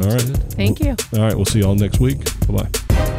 all 0.00 0.08
right. 0.10 0.22
Thank 0.54 0.80
you. 0.80 0.96
All 1.14 1.24
right. 1.24 1.34
We'll 1.34 1.44
see 1.44 1.60
y'all 1.60 1.74
next 1.74 2.00
week. 2.00 2.24
Bye 2.46 2.68
bye. 2.68 3.09